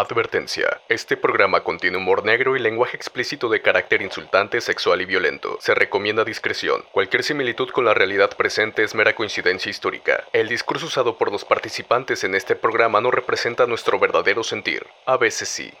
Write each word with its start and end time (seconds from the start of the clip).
Advertencia. 0.00 0.80
Este 0.88 1.16
programa 1.16 1.62
contiene 1.62 1.98
humor 1.98 2.24
negro 2.24 2.56
y 2.56 2.58
lenguaje 2.58 2.96
explícito 2.96 3.48
de 3.48 3.62
carácter 3.62 4.02
insultante, 4.02 4.60
sexual 4.60 5.00
y 5.00 5.04
violento. 5.04 5.56
Se 5.60 5.72
recomienda 5.72 6.24
discreción. 6.24 6.82
Cualquier 6.90 7.22
similitud 7.22 7.68
con 7.68 7.84
la 7.84 7.94
realidad 7.94 8.36
presente 8.36 8.82
es 8.82 8.94
mera 8.94 9.14
coincidencia 9.14 9.70
histórica. 9.70 10.24
El 10.32 10.48
discurso 10.48 10.86
usado 10.86 11.16
por 11.16 11.30
los 11.30 11.44
participantes 11.44 12.24
en 12.24 12.34
este 12.34 12.56
programa 12.56 13.00
no 13.00 13.12
representa 13.12 13.66
nuestro 13.66 14.00
verdadero 14.00 14.42
sentir. 14.42 14.84
A 15.06 15.16
veces 15.16 15.48
sí. 15.48 15.72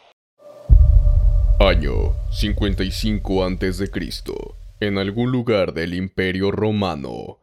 Año 1.58 2.14
55 2.30 3.44
a.C. 3.44 3.90
En 4.78 4.98
algún 4.98 5.32
lugar 5.32 5.72
del 5.72 5.92
Imperio 5.94 6.52
Romano. 6.52 7.40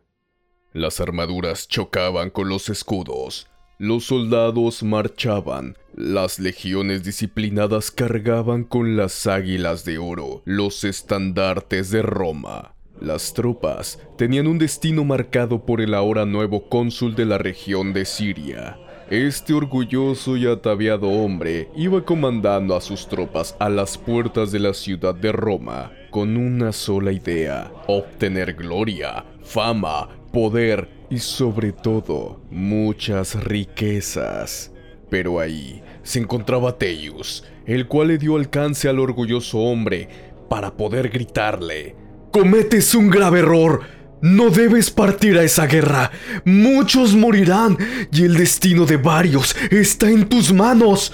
Las 0.72 1.02
armaduras 1.02 1.68
chocaban 1.68 2.30
con 2.30 2.48
los 2.48 2.70
escudos 2.70 3.52
los 3.82 4.06
soldados 4.06 4.84
marchaban, 4.84 5.76
las 5.96 6.38
legiones 6.38 7.04
disciplinadas 7.04 7.90
cargaban 7.90 8.64
con 8.64 8.96
las 8.96 9.26
águilas 9.26 9.86
de 9.86 9.98
oro, 9.98 10.44
los 10.46 10.84
estandartes 10.84 11.90
de 11.90 12.04
Roma. 12.04 12.76
Las 13.00 13.34
tropas 13.34 13.98
tenían 14.20 14.46
un 14.46 14.60
destino 14.60 15.04
marcado 15.04 15.66
por 15.66 15.82
el 15.82 15.96
ahora 15.96 16.28
nuevo 16.28 16.70
cónsul 16.70 17.16
de 17.16 17.26
la 17.26 17.40
región 17.40 17.92
de 17.92 18.06
Siria. 18.06 18.78
Este 19.10 19.52
orgulloso 19.52 20.38
y 20.38 20.46
ataviado 20.46 21.10
hombre 21.10 21.68
iba 21.76 22.06
comandando 22.06 22.76
a 22.76 22.82
sus 22.82 23.08
tropas 23.08 23.56
a 23.58 23.68
las 23.68 23.98
puertas 23.98 24.52
de 24.52 24.60
la 24.60 24.76
ciudad 24.76 25.16
de 25.16 25.32
Roma 25.32 25.92
con 26.12 26.38
una 26.38 26.72
sola 26.72 27.12
idea, 27.12 27.72
obtener 27.88 28.54
gloria, 28.54 29.26
fama, 29.42 30.08
poder 30.32 31.01
y 31.12 31.20
sobre 31.20 31.74
todo 31.74 32.42
muchas 32.50 33.36
riquezas. 33.44 34.72
Pero 35.10 35.40
ahí 35.40 35.84
se 36.02 36.20
encontraba 36.20 36.78
Teius, 36.78 37.44
el 37.66 37.88
cual 37.88 38.08
le 38.08 38.18
dio 38.18 38.38
alcance 38.38 38.88
al 38.88 38.98
orgulloso 38.98 39.60
hombre 39.60 40.08
para 40.50 40.76
poder 40.76 41.10
gritarle, 41.10 41.96
Cometes 42.32 42.96
un 42.96 43.10
grave 43.10 43.40
error. 43.40 43.82
No 44.22 44.52
debes 44.52 44.90
partir 44.90 45.38
a 45.38 45.44
esa 45.44 45.68
guerra. 45.68 46.12
Muchos 46.46 47.14
morirán 47.14 47.78
y 48.10 48.24
el 48.24 48.38
destino 48.38 48.86
de 48.86 48.96
varios 48.96 49.54
está 49.70 50.10
en 50.10 50.30
tus 50.30 50.54
manos. 50.54 51.12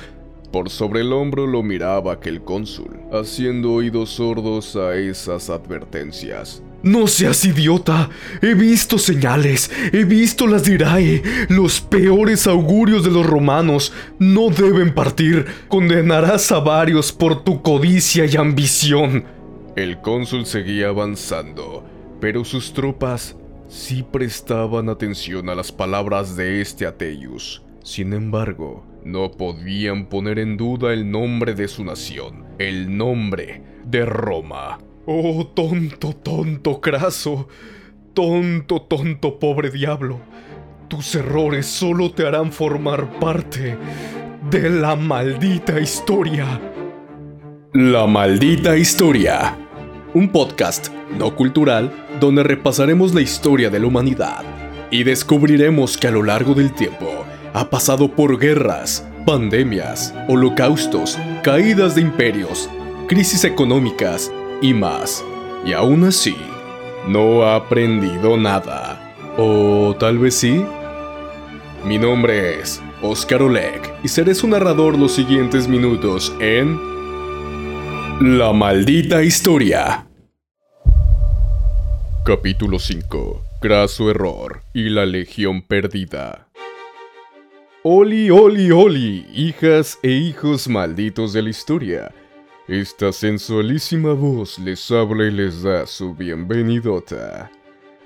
Por 0.52 0.69
sobre 0.69 1.02
el 1.02 1.11
hombro 1.11 1.47
lo 1.47 1.64
miraba 1.64 2.14
aquel 2.14 2.43
cónsul, 2.43 2.99
haciendo 3.11 3.73
oídos 3.73 4.11
sordos 4.11 4.75
a 4.75 4.95
esas 4.95 5.49
advertencias. 5.49 6.61
No 6.88 7.05
seas 7.07 7.43
idiota. 7.43 8.09
He 8.41 8.53
visto 8.53 8.97
señales, 8.97 9.69
he 9.91 10.05
visto 10.05 10.47
las 10.47 10.63
dirae. 10.63 11.21
Los 11.49 11.81
peores 11.81 12.47
augurios 12.47 13.03
de 13.03 13.11
los 13.11 13.25
romanos 13.25 13.91
no 14.19 14.49
deben 14.49 14.93
partir. 14.93 15.45
Condenarás 15.67 16.49
a 16.53 16.61
varios 16.61 17.11
por 17.11 17.43
tu 17.43 17.61
codicia 17.61 18.25
y 18.25 18.38
ambición. 18.38 19.25
El 19.75 19.99
cónsul 19.99 20.45
seguía 20.45 20.88
avanzando, 20.88 21.83
pero 22.21 22.45
sus 22.45 22.71
tropas 22.71 23.35
sí 23.67 24.05
prestaban 24.09 24.88
atención 24.88 25.49
a 25.49 25.55
las 25.55 25.73
palabras 25.73 26.38
de 26.38 26.61
este 26.61 26.85
Ateius. 26.85 27.63
Sin 27.83 28.13
embargo, 28.13 28.85
no 29.03 29.30
podían 29.31 30.08
poner 30.08 30.39
en 30.39 30.55
duda 30.55 30.93
el 30.93 31.11
nombre 31.11 31.53
de 31.53 31.67
su 31.67 31.83
nación, 31.83 32.45
el 32.59 32.97
nombre 32.97 33.61
de 33.85 34.05
Roma. 34.05 34.80
Oh, 35.09 35.47
tonto, 35.47 36.11
tonto, 36.11 36.81
craso. 36.81 37.47
Tonto, 38.13 38.81
tonto, 38.81 39.39
pobre 39.39 39.72
diablo. 39.72 40.19
Tus 40.89 41.16
errores 41.16 41.66
solo 41.66 42.11
te 42.11 42.27
harán 42.27 42.52
formar 42.52 43.17
parte 43.17 43.77
de 44.52 44.69
la 44.69 44.97
maldita 44.97 45.80
historia. 45.80 46.59
La 47.72 48.05
maldita 48.05 48.75
historia. 48.75 49.58
Un 50.14 50.27
podcast 50.27 50.89
no 51.17 51.33
cultural 51.38 51.89
donde 52.19 52.43
repasaremos 52.43 53.14
la 53.14 53.21
historia 53.21 53.70
de 53.70 53.80
la 53.80 53.87
humanidad 53.87 54.43
y 54.92 55.05
descubriremos 55.05 55.95
que 55.95 56.08
a 56.08 56.11
lo 56.11 56.21
largo 56.21 56.54
del 56.54 56.73
tiempo 56.73 57.23
ha 57.54 57.70
pasado 57.70 58.14
por 58.14 58.37
guerras, 58.37 59.08
pandemias, 59.26 60.14
holocaustos, 60.27 61.17
caídas 61.43 61.95
de 61.95 62.02
imperios, 62.02 62.70
crisis 63.08 63.45
económicas 63.45 64.33
y 64.61 64.73
más. 64.73 65.23
Y 65.65 65.73
aún 65.73 66.03
así, 66.03 66.35
no 67.07 67.43
ha 67.43 67.55
aprendido 67.55 68.37
nada. 68.37 69.15
¿O 69.37 69.95
tal 69.99 70.17
vez 70.17 70.35
sí? 70.35 70.63
Mi 71.85 71.97
nombre 71.97 72.59
es 72.59 72.81
Oscar 73.01 73.43
Oleg 73.43 73.81
y 74.03 74.07
seré 74.07 74.33
su 74.33 74.47
narrador 74.47 74.97
los 74.97 75.13
siguientes 75.13 75.67
minutos 75.67 76.33
en... 76.39 76.79
La 78.19 78.51
maldita 78.51 79.21
historia. 79.21 80.07
Capítulo 82.25 82.79
5. 82.79 83.43
Graso 83.61 84.09
error 84.09 84.63
y 84.73 84.89
la 84.89 85.05
legión 85.05 85.61
perdida. 85.61 86.47
Oli, 87.83 88.31
oli, 88.31 88.71
oli, 88.71 89.25
hijas 89.33 89.99
e 90.01 90.09
hijos 90.09 90.67
malditos 90.67 91.31
de 91.31 91.43
la 91.43 91.49
historia. 91.49 92.11
Esta 92.67 93.14
sensualísima 93.14 94.11
voz 94.11 94.60
les 94.60 94.92
habla 94.92 95.23
y 95.23 95.32
les 95.32 95.64
da 95.64 95.88
su 95.88 96.14
bienvenidota 96.14 97.50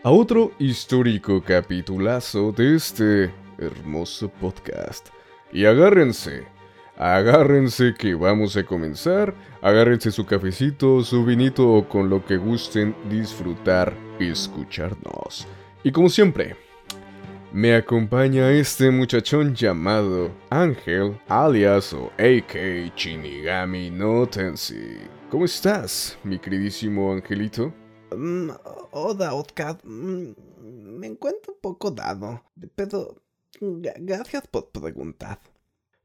a 0.03 0.11
otro 0.11 0.51
histórico 0.59 1.41
capitulazo 1.41 2.51
de 2.51 2.75
este 2.75 3.33
hermoso 3.57 4.29
podcast. 4.29 5.09
Y 5.51 5.65
agárrense, 5.65 6.45
agárrense 6.95 7.95
que 7.97 8.13
vamos 8.13 8.55
a 8.55 8.63
comenzar, 8.63 9.33
agárrense 9.63 10.11
su 10.11 10.27
cafecito, 10.27 11.03
su 11.03 11.25
vinito 11.25 11.67
o 11.67 11.89
con 11.89 12.11
lo 12.11 12.23
que 12.23 12.37
gusten 12.37 12.95
disfrutar 13.09 13.97
y 14.19 14.27
escucharnos. 14.29 15.47
Y 15.83 15.91
como 15.91 16.07
siempre, 16.07 16.55
me 17.53 17.75
acompaña 17.75 18.51
este 18.51 18.89
muchachón 18.91 19.53
llamado 19.53 20.31
Ángel, 20.49 21.19
alias 21.27 21.93
o 21.93 22.11
AK 22.17 22.95
Shinigami 22.95 23.91
no 23.91 24.25
Tensei. 24.25 24.99
¿Cómo 25.29 25.45
estás, 25.45 26.17
mi 26.23 26.39
queridísimo 26.39 27.11
Angelito? 27.11 27.73
Mm, 28.15 28.51
hola, 28.91 29.33
Oscar. 29.33 29.77
Mm, 29.83 30.33
me 30.99 31.07
encuentro 31.07 31.53
un 31.53 31.59
poco 31.61 31.91
dado, 31.91 32.41
pero 32.75 33.21
gracias 33.59 34.47
por 34.47 34.69
preguntar. 34.71 35.39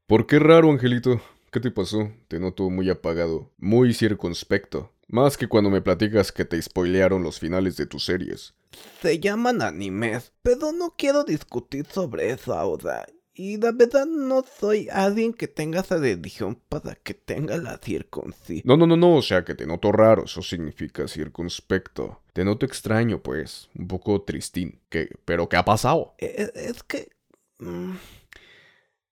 ¿Por 0.07 0.27
qué 0.27 0.39
raro, 0.39 0.71
Angelito? 0.71 1.21
¿Qué 1.53 1.61
te 1.61 1.71
pasó? 1.71 2.11
Te 2.29 2.41
noto 2.41 2.69
muy 2.71 2.91
apagado, 2.91 3.53
muy 3.59 3.95
circunspecto. 3.95 4.93
Más 5.09 5.37
que 5.37 5.47
cuando 5.47 5.71
me 5.71 5.83
platicas 5.83 6.33
que 6.33 6.45
te 6.45 6.61
spoilearon 6.61 7.23
los 7.23 7.39
finales 7.39 7.77
de 7.77 7.87
tus 7.87 8.05
series. 8.05 8.55
Se 9.01 9.21
llaman 9.21 9.63
animes, 9.63 10.33
pero 10.43 10.73
no 10.73 10.95
quiero 10.97 11.25
discutir 11.25 11.87
sobre 11.87 12.31
eso 12.31 12.55
ahora. 12.55 13.07
Y 13.39 13.59
la 13.59 13.71
verdad 13.73 14.07
no 14.07 14.45
soy 14.59 14.89
alguien 14.91 15.35
que 15.35 15.47
tenga 15.47 15.81
esa 15.81 15.99
religión 15.99 16.59
para 16.69 16.95
que 16.95 17.13
tenga 17.13 17.59
la 17.59 17.79
circuncisión. 17.79 18.63
No, 18.65 18.79
no, 18.79 18.87
no, 18.87 18.97
no, 18.97 19.17
o 19.17 19.23
sea 19.23 19.45
que 19.45 19.55
te 19.55 19.67
noto 19.67 19.93
raro, 19.93 20.25
eso 20.25 20.41
significa 20.41 21.07
circunspecto. 21.07 22.23
Te 22.33 22.45
noto 22.45 22.65
extraño, 22.65 23.23
pues, 23.23 23.69
un 23.75 23.89
poco 23.89 24.23
tristín. 24.23 24.81
¿Qué? 24.89 25.11
¿Pero 25.27 25.49
qué 25.49 25.57
ha 25.57 25.65
pasado? 25.65 26.15
Es, 26.19 26.51
es 26.55 26.83
que... 26.83 27.11
Mm, 27.59 27.97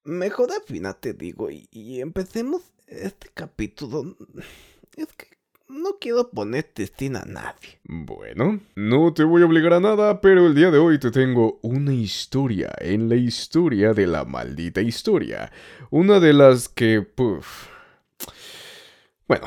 mejor 0.04 0.52
al 0.52 0.62
final 0.62 0.96
te 0.98 1.12
digo 1.12 1.50
y, 1.50 1.68
y 1.70 2.00
empecemos 2.00 2.62
este 2.86 3.28
capítulo. 3.34 4.16
Es 4.96 5.12
que 5.12 5.33
no 5.68 5.98
quiero 6.00 6.30
poner 6.30 6.64
testina 6.64 7.20
a 7.20 7.24
nadie. 7.24 7.80
Bueno, 7.84 8.60
no 8.74 9.12
te 9.12 9.24
voy 9.24 9.42
a 9.42 9.46
obligar 9.46 9.74
a 9.74 9.80
nada, 9.80 10.20
pero 10.20 10.46
el 10.46 10.54
día 10.54 10.70
de 10.70 10.78
hoy 10.78 10.98
te 10.98 11.10
tengo 11.10 11.58
una 11.62 11.92
historia 11.92 12.72
en 12.78 13.08
la 13.08 13.16
historia 13.16 13.92
de 13.92 14.06
la 14.06 14.24
maldita 14.24 14.80
historia. 14.80 15.52
Una 15.90 16.20
de 16.20 16.32
las 16.32 16.68
que... 16.68 17.02
Puff. 17.02 17.68
Bueno, 19.26 19.46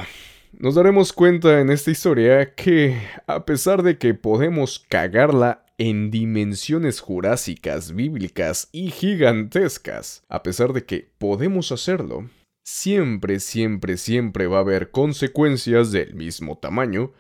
nos 0.54 0.76
daremos 0.76 1.14
cuenta 1.14 1.60
en 1.62 1.70
esta 1.70 1.92
historia 1.92 2.56
que, 2.56 3.00
a 3.28 3.46
pesar 3.46 3.84
de 3.84 3.98
que 3.98 4.14
podemos 4.14 4.80
cagarla 4.90 5.66
en 5.78 6.10
dimensiones 6.10 7.00
jurásicas, 7.00 7.94
bíblicas 7.94 8.70
y 8.72 8.90
gigantescas, 8.90 10.24
a 10.30 10.42
pesar 10.42 10.74
de 10.74 10.86
que 10.86 11.12
podemos 11.20 11.72
hacerlo, 11.72 12.28
siempre, 12.68 13.40
siempre, 13.40 13.96
siempre 13.96 14.46
va 14.46 14.58
a 14.58 14.60
haber 14.60 14.92
consecuencias 14.92 15.94
del 15.94 16.16
mismo 16.16 16.58
tamaño, 16.58 17.14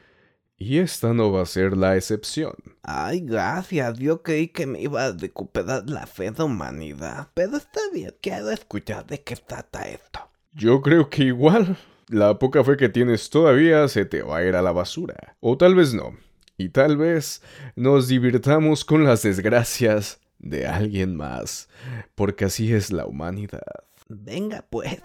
y 0.57 0.79
esta 0.79 1.13
no 1.13 1.31
va 1.31 1.43
a 1.43 1.45
ser 1.45 1.77
la 1.77 1.95
excepción. 1.95 2.53
Ay, 2.83 3.21
gracias, 3.21 3.97
yo 3.97 4.23
creí 4.23 4.49
que 4.49 4.67
me 4.67 4.81
iba 4.81 5.05
a 5.05 5.13
recuperar 5.13 5.89
la 5.89 6.05
fe 6.05 6.31
de 6.31 6.43
humanidad, 6.43 7.29
pero 7.33 7.55
está 7.55 7.79
bien, 7.93 8.13
quiero 8.21 8.51
escuchar 8.51 9.07
de 9.07 9.23
qué 9.23 9.37
trata 9.37 9.87
esto. 9.87 10.19
Yo 10.51 10.81
creo 10.81 11.09
que 11.09 11.23
igual, 11.23 11.77
la 12.09 12.37
poca 12.39 12.61
fe 12.65 12.75
que 12.75 12.89
tienes 12.89 13.29
todavía 13.29 13.87
se 13.87 14.03
te 14.03 14.23
va 14.23 14.39
a 14.39 14.43
ir 14.43 14.53
a 14.53 14.61
la 14.61 14.73
basura, 14.73 15.37
o 15.39 15.57
tal 15.57 15.75
vez 15.75 15.93
no, 15.93 16.17
y 16.57 16.69
tal 16.69 16.97
vez 16.97 17.41
nos 17.77 18.09
divirtamos 18.09 18.83
con 18.83 19.05
las 19.05 19.23
desgracias 19.23 20.19
de 20.39 20.67
alguien 20.67 21.15
más, 21.15 21.69
porque 22.15 22.43
así 22.43 22.73
es 22.73 22.91
la 22.91 23.05
humanidad. 23.05 23.86
Venga 24.09 24.65
pues. 24.69 25.01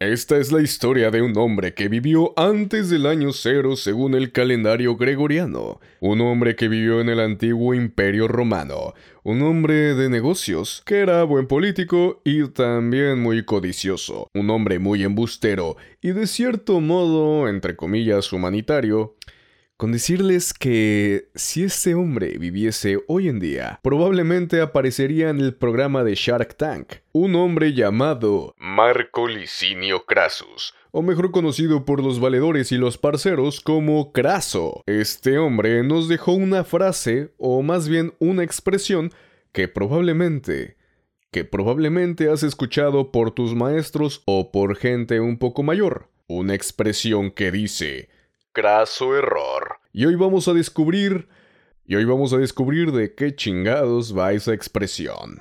Esta 0.00 0.36
es 0.36 0.52
la 0.52 0.60
historia 0.60 1.10
de 1.10 1.22
un 1.22 1.38
hombre 1.38 1.72
que 1.72 1.88
vivió 1.88 2.34
antes 2.36 2.90
del 2.90 3.06
año 3.06 3.32
cero 3.32 3.74
según 3.74 4.14
el 4.14 4.32
calendario 4.32 4.96
gregoriano, 4.96 5.80
un 6.00 6.20
hombre 6.20 6.56
que 6.56 6.68
vivió 6.68 7.00
en 7.00 7.08
el 7.08 7.20
antiguo 7.20 7.72
imperio 7.72 8.28
romano, 8.28 8.92
un 9.22 9.40
hombre 9.42 9.94
de 9.94 10.10
negocios, 10.10 10.82
que 10.84 10.98
era 10.98 11.22
buen 11.22 11.46
político 11.46 12.20
y 12.24 12.48
también 12.48 13.22
muy 13.22 13.44
codicioso, 13.44 14.28
un 14.34 14.50
hombre 14.50 14.78
muy 14.78 15.04
embustero 15.04 15.76
y 16.02 16.10
de 16.10 16.26
cierto 16.26 16.80
modo, 16.80 17.48
entre 17.48 17.74
comillas, 17.74 18.32
humanitario, 18.32 19.16
con 19.76 19.90
decirles 19.90 20.54
que 20.54 21.28
si 21.34 21.64
este 21.64 21.94
hombre 21.94 22.38
viviese 22.38 23.02
hoy 23.08 23.28
en 23.28 23.40
día, 23.40 23.80
probablemente 23.82 24.60
aparecería 24.60 25.30
en 25.30 25.40
el 25.40 25.54
programa 25.54 26.04
de 26.04 26.14
Shark 26.14 26.56
Tank, 26.56 26.94
un 27.12 27.34
hombre 27.34 27.72
llamado 27.72 28.54
Marco 28.56 29.26
Licinio 29.26 30.04
Crassus, 30.06 30.74
o 30.92 31.02
mejor 31.02 31.32
conocido 31.32 31.84
por 31.84 32.02
los 32.02 32.20
valedores 32.20 32.70
y 32.70 32.76
los 32.76 32.98
parceros 32.98 33.60
como 33.60 34.12
Craso. 34.12 34.82
Este 34.86 35.38
hombre 35.38 35.82
nos 35.82 36.08
dejó 36.08 36.32
una 36.32 36.62
frase, 36.62 37.32
o 37.36 37.62
más 37.62 37.88
bien 37.88 38.14
una 38.20 38.44
expresión, 38.44 39.12
que 39.52 39.68
probablemente 39.68 40.76
que 41.34 41.44
probablemente 41.44 42.30
has 42.30 42.44
escuchado 42.44 43.10
por 43.10 43.32
tus 43.32 43.56
maestros 43.56 44.22
o 44.24 44.52
por 44.52 44.76
gente 44.76 45.18
un 45.18 45.36
poco 45.36 45.64
mayor. 45.64 46.08
Una 46.28 46.54
expresión 46.54 47.32
que 47.32 47.50
dice, 47.50 48.08
craso 48.54 49.14
error. 49.14 49.80
Y 49.92 50.06
hoy 50.06 50.14
vamos 50.14 50.48
a 50.48 50.54
descubrir... 50.54 51.28
Y 51.86 51.96
hoy 51.96 52.06
vamos 52.06 52.32
a 52.32 52.38
descubrir 52.38 52.92
de 52.92 53.14
qué 53.14 53.36
chingados 53.36 54.16
va 54.16 54.32
esa 54.32 54.54
expresión. 54.54 55.38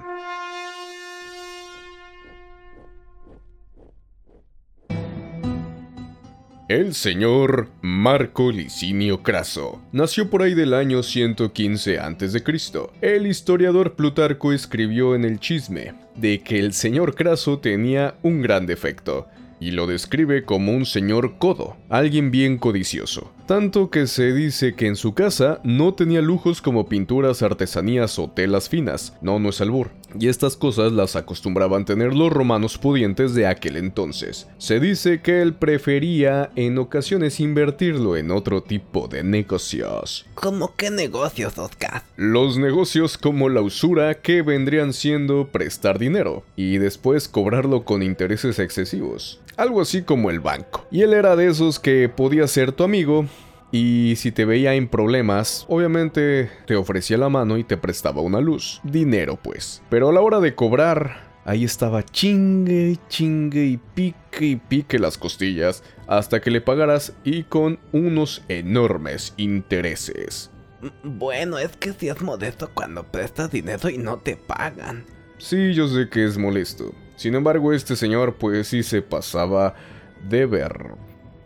El 6.68 6.96
señor 6.96 7.70
Marco 7.82 8.52
Licinio 8.52 9.22
Craso 9.22 9.82
nació 9.92 10.30
por 10.30 10.42
ahí 10.42 10.54
del 10.54 10.74
año 10.74 11.04
115 11.04 12.00
a.C. 12.00 12.44
El 13.02 13.28
historiador 13.28 13.96
Plutarco 13.96 14.52
escribió 14.52 15.14
en 15.14 15.24
el 15.24 15.40
chisme 15.40 15.94
de 16.16 16.42
que 16.42 16.60
el 16.60 16.74
señor 16.74 17.16
Craso 17.16 17.60
tenía 17.60 18.16
un 18.22 18.42
gran 18.42 18.66
defecto, 18.66 19.28
y 19.64 19.72
lo 19.72 19.88
describe 19.88 20.44
como 20.44 20.74
un 20.74 20.86
señor 20.86 21.38
codo, 21.38 21.78
alguien 21.88 22.32
bien 22.32 22.58
codicioso. 22.58 23.32
Tanto 23.54 23.92
que 23.92 24.08
se 24.08 24.34
dice 24.34 24.74
que 24.74 24.88
en 24.88 24.96
su 24.96 25.14
casa 25.14 25.62
no 25.64 25.94
tenía 25.94 26.24
lujos 26.24 26.60
como 26.60 26.90
pinturas, 26.90 27.44
artesanías 27.44 28.18
o 28.18 28.28
telas 28.28 28.68
finas. 28.68 29.14
No, 29.22 29.38
no 29.38 29.50
es 29.50 29.62
albur. 29.62 29.92
Y 30.20 30.28
estas 30.28 30.58
cosas 30.58 30.92
las 30.92 31.16
acostumbraban 31.16 31.86
tener 31.86 32.16
los 32.16 32.34
romanos 32.34 32.80
pudientes 32.80 33.36
de 33.36 33.46
aquel 33.46 33.78
entonces. 33.78 34.48
Se 34.58 34.80
dice 34.80 35.22
que 35.22 35.44
él 35.44 35.54
prefería 35.54 36.50
en 36.56 36.80
ocasiones 36.80 37.40
invertirlo 37.40 38.18
en 38.18 38.32
otro 38.32 38.64
tipo 38.64 39.08
de 39.08 39.24
negocios. 39.24 40.26
¿Cómo 40.34 40.74
qué 40.76 40.90
negocios, 40.90 41.56
Oscar? 41.60 42.02
Los 42.16 42.58
negocios 42.58 43.20
como 43.20 43.50
la 43.50 43.62
usura 43.62 44.16
que 44.16 44.42
vendrían 44.42 44.94
siendo 44.94 45.50
prestar 45.50 46.00
dinero 46.00 46.44
y 46.56 46.80
después 46.80 47.28
cobrarlo 47.28 47.86
con 47.86 48.02
intereses 48.02 48.58
excesivos 48.58 49.42
algo 49.58 49.82
así 49.82 50.02
como 50.02 50.30
el 50.30 50.40
banco. 50.40 50.86
Y 50.92 51.02
él 51.02 51.14
era 51.14 51.36
de 51.36 51.48
esos 51.48 51.80
que 51.80 52.10
podía 52.10 52.48
ser 52.48 52.72
tu 52.72 52.84
amigo, 52.84 53.26
y 53.74 54.18
si 54.18 54.32
te 54.32 54.46
veía 54.46 54.76
en 54.76 54.88
problemas, 54.88 55.66
obviamente 55.68 56.52
te 56.68 56.76
ofrecía 56.76 57.18
la 57.18 57.30
mano 57.30 57.58
y 57.58 57.64
te 57.64 57.76
prestaba 57.76 58.22
una 58.22 58.40
luz. 58.40 58.80
Dinero, 58.84 59.40
pues. 59.42 59.82
Pero 59.90 60.10
a 60.10 60.14
la 60.14 60.22
hora 60.22 60.40
de 60.40 60.54
cobrar, 60.54 61.32
ahí 61.44 61.64
estaba 61.64 62.06
chingue, 62.06 63.00
chingue 63.10 63.66
y 63.66 63.78
pique 63.78 64.46
y 64.46 64.56
pique 64.58 65.00
las 65.00 65.18
costillas 65.18 65.84
hasta 66.06 66.40
que 66.40 66.52
le 66.52 66.62
pagaras 66.62 67.14
y 67.24 67.46
con 67.46 67.80
unos 67.92 68.44
enormes 68.48 69.34
intereses. 69.38 70.52
Bueno, 71.04 71.58
es 71.58 71.76
que 71.76 71.94
si 71.94 72.10
es 72.10 72.22
modesto 72.22 72.70
cuando 72.76 73.04
prestas 73.04 73.50
dinero 73.50 73.90
y 73.90 73.98
no 73.98 74.18
te 74.18 74.36
pagan. 74.36 75.04
Sí, 75.40 75.74
yo 75.74 75.88
sé 75.88 76.10
que 76.10 76.26
es 76.26 76.38
molesto. 76.38 76.94
Sin 77.16 77.34
embargo, 77.34 77.74
este 77.74 77.96
señor 77.96 78.36
pues 78.36 78.68
sí 78.68 78.84
se 78.84 79.02
pasaba 79.02 79.74
de 80.30 80.46
ver. 80.46 80.74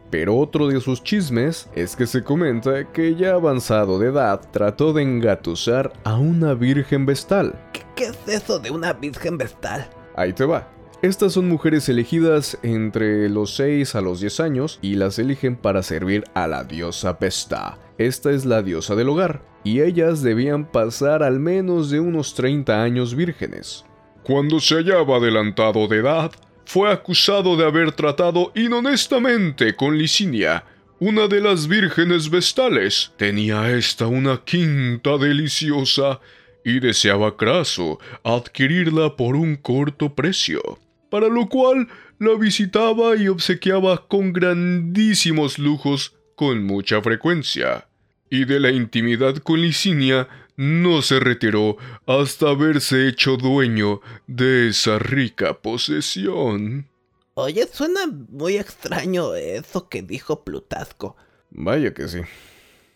Pero 0.09 0.37
otro 0.37 0.67
de 0.67 0.79
sus 0.79 1.03
chismes 1.03 1.69
es 1.75 1.95
que 1.95 2.07
se 2.07 2.23
comenta 2.23 2.91
que 2.91 3.15
ya 3.15 3.33
avanzado 3.33 3.99
de 3.99 4.07
edad 4.07 4.41
trató 4.51 4.93
de 4.93 5.03
engatusar 5.03 5.91
a 6.03 6.15
una 6.15 6.53
virgen 6.53 7.05
vestal. 7.05 7.59
¿Qué, 7.95 8.05
es 8.05 8.17
eso 8.27 8.59
de 8.59 8.71
una 8.71 8.93
virgen 8.93 9.37
vestal? 9.37 9.89
Ahí 10.15 10.33
te 10.33 10.45
va. 10.45 10.71
Estas 11.01 11.33
son 11.33 11.47
mujeres 11.47 11.89
elegidas 11.89 12.57
entre 12.63 13.29
los 13.29 13.55
6 13.55 13.93
a 13.95 14.01
los 14.01 14.19
10 14.19 14.39
años 14.39 14.79
y 14.81 14.95
las 14.95 15.19
eligen 15.19 15.55
para 15.55 15.83
servir 15.83 16.23
a 16.33 16.47
la 16.47 16.63
diosa 16.63 17.13
Vesta. 17.13 17.77
Esta 17.99 18.31
es 18.31 18.45
la 18.45 18.63
diosa 18.63 18.95
del 18.95 19.09
hogar, 19.09 19.43
y 19.63 19.81
ellas 19.81 20.23
debían 20.23 20.65
pasar 20.65 21.21
al 21.21 21.39
menos 21.39 21.91
de 21.91 21.99
unos 21.99 22.33
30 22.33 22.81
años 22.81 23.13
vírgenes. 23.13 23.85
Cuando 24.23 24.59
se 24.59 24.75
hallaba 24.75 25.17
adelantado 25.17 25.87
de 25.87 25.97
edad, 25.97 26.31
fue 26.67 26.91
acusado 26.91 27.55
de 27.55 27.63
haber 27.63 27.93
tratado 27.93 28.51
inhonestamente 28.53 29.73
con 29.73 29.97
Licinia, 29.97 30.65
una 30.99 31.29
de 31.29 31.39
las 31.39 31.69
vírgenes 31.69 32.29
vestales. 32.29 33.13
Tenía 33.15 33.71
esta 33.71 34.07
una 34.07 34.43
quinta 34.43 35.17
deliciosa 35.17 36.19
y 36.65 36.81
deseaba 36.81 37.37
Craso 37.37 37.99
adquirirla 38.21 39.15
por 39.15 39.37
un 39.37 39.55
corto 39.55 40.13
precio, 40.13 40.61
para 41.09 41.29
lo 41.29 41.47
cual 41.47 41.87
la 42.19 42.35
visitaba 42.35 43.15
y 43.15 43.29
obsequiaba 43.29 44.05
con 44.09 44.33
grandísimos 44.33 45.59
lujos 45.59 46.15
con 46.35 46.65
mucha 46.65 47.01
frecuencia. 47.01 47.87
Y 48.29 48.43
de 48.43 48.59
la 48.59 48.71
intimidad 48.71 49.37
con 49.37 49.61
Licinia 49.61 50.27
no 50.57 51.01
se 51.01 51.19
retiró 51.19 51.77
hasta 52.05 52.49
haberse 52.49 53.07
hecho 53.07 53.37
dueño 53.37 54.01
de 54.25 54.69
esa 54.69 54.99
rica 54.99 55.61
posesión. 55.61 56.87
Oye, 57.35 57.67
suena 57.71 58.01
muy 58.07 58.57
extraño 58.57 59.35
eso 59.35 59.87
que 59.87 60.01
dijo 60.01 60.43
Plutarco. 60.43 61.15
Vaya 61.51 61.93
que 61.93 62.07
sí. 62.07 62.21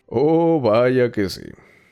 Oh, 0.06 0.60
vaya 0.60 1.12
que 1.12 1.30
sí. 1.30 1.44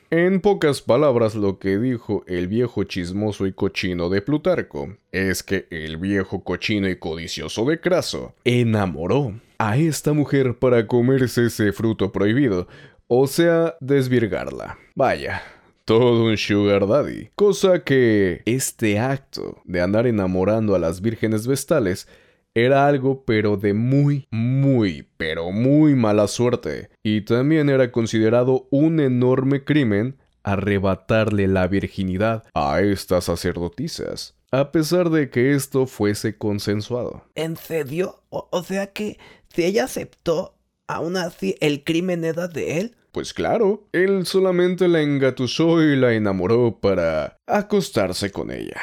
En 0.09 0.41
pocas 0.41 0.81
palabras, 0.81 1.35
lo 1.35 1.57
que 1.57 1.79
dijo 1.79 2.25
el 2.27 2.49
viejo 2.49 2.83
chismoso 2.83 3.47
y 3.47 3.53
cochino 3.53 4.09
de 4.09 4.21
Plutarco 4.21 4.97
es 5.13 5.41
que 5.41 5.67
el 5.71 5.95
viejo 5.95 6.43
cochino 6.43 6.89
y 6.89 6.97
codicioso 6.97 7.63
de 7.63 7.79
Craso 7.79 8.35
enamoró 8.43 9.39
a 9.57 9.77
esta 9.77 10.11
mujer 10.11 10.59
para 10.59 10.85
comerse 10.85 11.45
ese 11.45 11.71
fruto 11.71 12.11
prohibido, 12.11 12.67
o 13.07 13.25
sea, 13.25 13.77
desvirgarla. 13.79 14.77
Vaya, 14.95 15.41
todo 15.85 16.25
un 16.25 16.37
sugar 16.37 16.87
daddy. 16.87 17.29
Cosa 17.35 17.83
que 17.83 18.41
este 18.45 18.99
acto 18.99 19.61
de 19.65 19.81
andar 19.81 20.07
enamorando 20.07 20.75
a 20.75 20.79
las 20.79 21.01
vírgenes 21.01 21.47
vestales 21.47 22.07
era 22.53 22.87
algo 22.87 23.23
pero 23.23 23.57
de 23.57 23.73
muy, 23.73 24.27
muy, 24.31 25.07
pero 25.17 25.51
muy 25.51 25.95
mala 25.95 26.27
suerte. 26.27 26.89
Y 27.03 27.21
también 27.21 27.69
era 27.69 27.91
considerado 27.91 28.67
un 28.71 28.99
enorme 28.99 29.63
crimen 29.63 30.17
arrebatarle 30.43 31.47
la 31.47 31.67
virginidad 31.67 32.43
a 32.53 32.81
estas 32.81 33.25
sacerdotisas, 33.25 34.35
a 34.51 34.71
pesar 34.71 35.09
de 35.09 35.29
que 35.29 35.53
esto 35.53 35.85
fuese 35.85 36.37
consensuado. 36.37 37.23
¿En 37.35 37.57
serio? 37.57 38.23
O, 38.29 38.63
sea 38.63 38.91
que 38.91 39.19
si 39.53 39.63
ella 39.63 39.85
aceptó, 39.85 40.57
aún 40.87 41.17
así 41.17 41.55
el 41.59 41.83
crimen 41.83 42.23
era 42.23 42.47
de 42.47 42.79
él. 42.79 42.95
Pues 43.11 43.33
claro, 43.33 43.87
él 43.91 44.25
solamente 44.25 44.87
la 44.87 45.01
engatusó 45.01 45.83
y 45.83 45.97
la 45.97 46.13
enamoró 46.13 46.79
para 46.79 47.37
acostarse 47.45 48.31
con 48.31 48.51
ella. 48.51 48.81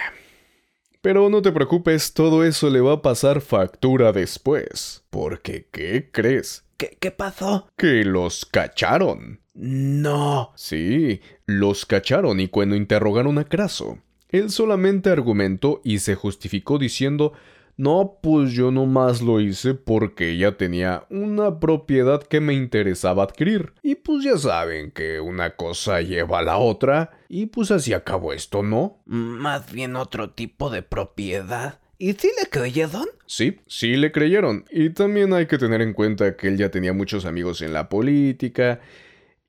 Pero 1.00 1.30
no 1.30 1.40
te 1.40 1.52
preocupes, 1.52 2.12
todo 2.12 2.44
eso 2.44 2.68
le 2.68 2.80
va 2.80 2.94
a 2.94 3.02
pasar 3.02 3.40
factura 3.40 4.12
después. 4.12 5.04
Porque, 5.08 5.68
¿qué 5.72 6.10
crees? 6.12 6.64
¿Qué, 6.76 6.96
qué 7.00 7.10
pasó? 7.10 7.68
Que 7.76 8.04
los 8.04 8.44
cacharon. 8.44 9.40
No. 9.54 10.52
Sí, 10.56 11.20
los 11.46 11.86
cacharon 11.86 12.40
y 12.40 12.48
cuando 12.48 12.76
interrogaron 12.76 13.38
a 13.38 13.44
Craso, 13.44 13.98
él 14.28 14.50
solamente 14.50 15.08
argumentó 15.08 15.80
y 15.84 16.00
se 16.00 16.14
justificó 16.14 16.78
diciendo 16.78 17.32
no, 17.78 18.18
pues 18.20 18.50
yo 18.50 18.72
nomás 18.72 19.22
lo 19.22 19.40
hice 19.40 19.72
porque 19.72 20.30
ella 20.30 20.56
tenía 20.56 21.04
una 21.10 21.60
propiedad 21.60 22.20
que 22.20 22.40
me 22.40 22.52
interesaba 22.52 23.22
adquirir. 23.22 23.72
Y 23.84 23.94
pues 23.94 24.24
ya 24.24 24.36
saben 24.36 24.90
que 24.90 25.20
una 25.20 25.54
cosa 25.54 26.00
lleva 26.00 26.40
a 26.40 26.42
la 26.42 26.58
otra. 26.58 27.12
Y 27.28 27.46
pues 27.46 27.70
así 27.70 27.92
acabó 27.92 28.32
esto, 28.32 28.64
¿no? 28.64 28.98
Más 29.06 29.72
bien 29.72 29.94
otro 29.94 30.30
tipo 30.30 30.70
de 30.70 30.82
propiedad. 30.82 31.78
¿Y 31.98 32.14
si 32.14 32.26
le 32.40 32.50
creyeron? 32.50 33.06
Sí, 33.26 33.60
sí 33.68 33.94
le 33.94 34.10
creyeron. 34.10 34.64
Y 34.72 34.90
también 34.90 35.32
hay 35.32 35.46
que 35.46 35.58
tener 35.58 35.80
en 35.80 35.92
cuenta 35.92 36.36
que 36.36 36.48
él 36.48 36.56
ya 36.56 36.72
tenía 36.72 36.92
muchos 36.92 37.26
amigos 37.26 37.62
en 37.62 37.72
la 37.72 37.88
política 37.88 38.80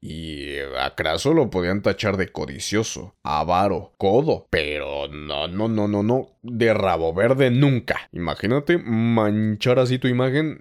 Y 0.02 0.58
a 0.80 0.96
Craso 0.96 1.34
lo 1.34 1.50
podían 1.50 1.82
tachar 1.82 2.16
de 2.16 2.32
codicioso, 2.32 3.16
avaro, 3.22 3.94
codo, 3.98 4.48
pero 4.50 5.08
no, 5.10 5.48
no, 5.48 5.68
no, 5.68 5.88
no, 5.88 6.04
no, 6.04 6.30
de 6.42 6.74
rabo 6.74 7.14
verde 7.14 7.52
nunca. 7.52 8.10
Imagínate 8.14 8.78
manchar 8.78 9.80
así 9.80 10.00
tu 10.00 10.08
imagen. 10.08 10.58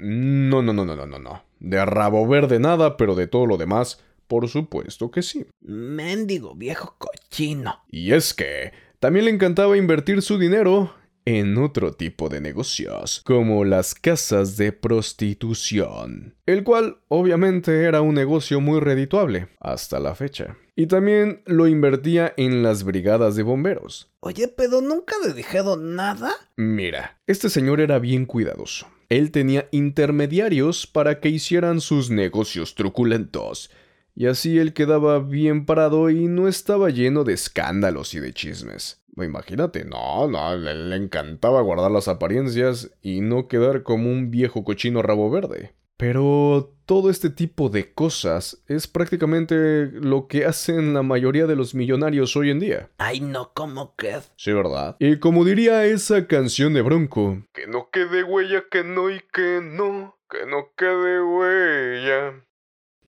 No, 0.48 0.62
no, 0.62 0.72
no, 0.72 0.84
no, 0.84 0.96
no, 0.96 1.06
no, 1.06 1.18
no. 1.18 1.42
De 1.60 1.84
rabo 1.84 2.26
verde 2.26 2.58
nada, 2.58 2.96
pero 2.96 3.14
de 3.14 3.28
todo 3.28 3.46
lo 3.46 3.56
demás, 3.56 4.02
por 4.26 4.48
supuesto 4.48 5.10
que 5.10 5.22
sí. 5.22 5.46
Mendigo 5.60 6.54
viejo 6.54 6.96
cochino. 6.98 7.82
Y 7.90 8.12
es 8.12 8.34
que 8.34 8.72
también 8.98 9.26
le 9.26 9.30
encantaba 9.30 9.76
invertir 9.76 10.22
su 10.22 10.38
dinero 10.38 10.92
en 11.36 11.58
otro 11.58 11.92
tipo 11.92 12.30
de 12.30 12.40
negocios, 12.40 13.20
como 13.26 13.66
las 13.66 13.94
casas 13.94 14.56
de 14.56 14.72
prostitución, 14.72 16.36
el 16.46 16.64
cual 16.64 17.02
obviamente 17.08 17.82
era 17.84 18.00
un 18.00 18.14
negocio 18.14 18.62
muy 18.62 18.80
redituable 18.80 19.48
hasta 19.60 20.00
la 20.00 20.14
fecha. 20.14 20.56
Y 20.74 20.86
también 20.86 21.42
lo 21.44 21.66
invertía 21.66 22.32
en 22.38 22.62
las 22.62 22.82
brigadas 22.82 23.36
de 23.36 23.42
bomberos. 23.42 24.10
Oye, 24.20 24.48
pero 24.48 24.80
nunca 24.80 25.16
le 25.22 25.34
dijeron 25.34 25.96
nada. 25.96 26.32
Mira, 26.56 27.20
este 27.26 27.50
señor 27.50 27.82
era 27.82 27.98
bien 27.98 28.24
cuidadoso. 28.24 28.86
Él 29.10 29.30
tenía 29.30 29.68
intermediarios 29.70 30.86
para 30.86 31.20
que 31.20 31.28
hicieran 31.28 31.82
sus 31.82 32.08
negocios 32.08 32.74
truculentos, 32.74 33.70
y 34.14 34.26
así 34.26 34.58
él 34.58 34.72
quedaba 34.72 35.18
bien 35.18 35.66
parado 35.66 36.08
y 36.08 36.26
no 36.26 36.48
estaba 36.48 36.88
lleno 36.88 37.24
de 37.24 37.34
escándalos 37.34 38.14
y 38.14 38.20
de 38.20 38.32
chismes. 38.32 38.97
Imagínate, 39.24 39.84
no, 39.84 40.28
no, 40.28 40.56
le, 40.56 40.96
encantaba 40.96 41.60
guardar 41.60 41.90
las 41.90 42.08
apariencias 42.08 42.90
y 43.02 43.20
no 43.20 43.48
quedar 43.48 43.82
como 43.82 44.10
un 44.10 44.30
viejo 44.30 44.64
cochino 44.64 45.02
rabo 45.02 45.30
verde. 45.30 45.74
Pero 45.96 46.76
todo 46.86 47.10
este 47.10 47.28
tipo 47.28 47.70
de 47.70 47.92
cosas 47.92 48.62
es 48.68 48.86
prácticamente 48.86 49.86
lo 49.86 50.28
que 50.28 50.44
hacen 50.44 50.94
la 50.94 51.02
mayoría 51.02 51.46
de 51.46 51.56
los 51.56 51.74
millonarios 51.74 52.36
hoy 52.36 52.50
en 52.50 52.60
día. 52.60 52.88
Ay, 52.98 53.20
no, 53.20 53.52
¿cómo 53.52 53.96
que? 53.96 54.16
Sí, 54.36 54.52
¿verdad? 54.52 54.96
Y 55.00 55.18
como 55.18 55.44
diría 55.44 55.84
esa 55.86 56.28
canción 56.28 56.72
de 56.72 56.82
Bronco, 56.82 57.42
que 57.52 57.66
no 57.66 57.90
quede 57.90 58.22
huella, 58.22 58.64
que 58.70 58.84
no 58.84 59.10
y 59.10 59.20
que 59.32 59.60
no, 59.60 60.16
que 60.30 60.46
no 60.46 60.72
quede 60.76 61.20
huella. 61.20 62.44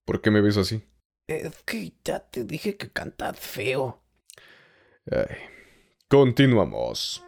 ¿Por 0.03 0.19
qué 0.19 0.29
me 0.29 0.41
ves 0.41 0.57
así? 0.57 0.83
Es 1.27 1.63
que 1.63 1.93
ya 2.03 2.19
te 2.19 2.43
dije 2.43 2.75
que 2.75 2.89
cantas 2.89 3.39
feo. 3.39 4.01
Ay, 5.09 5.37
Continuamos. 6.11 7.23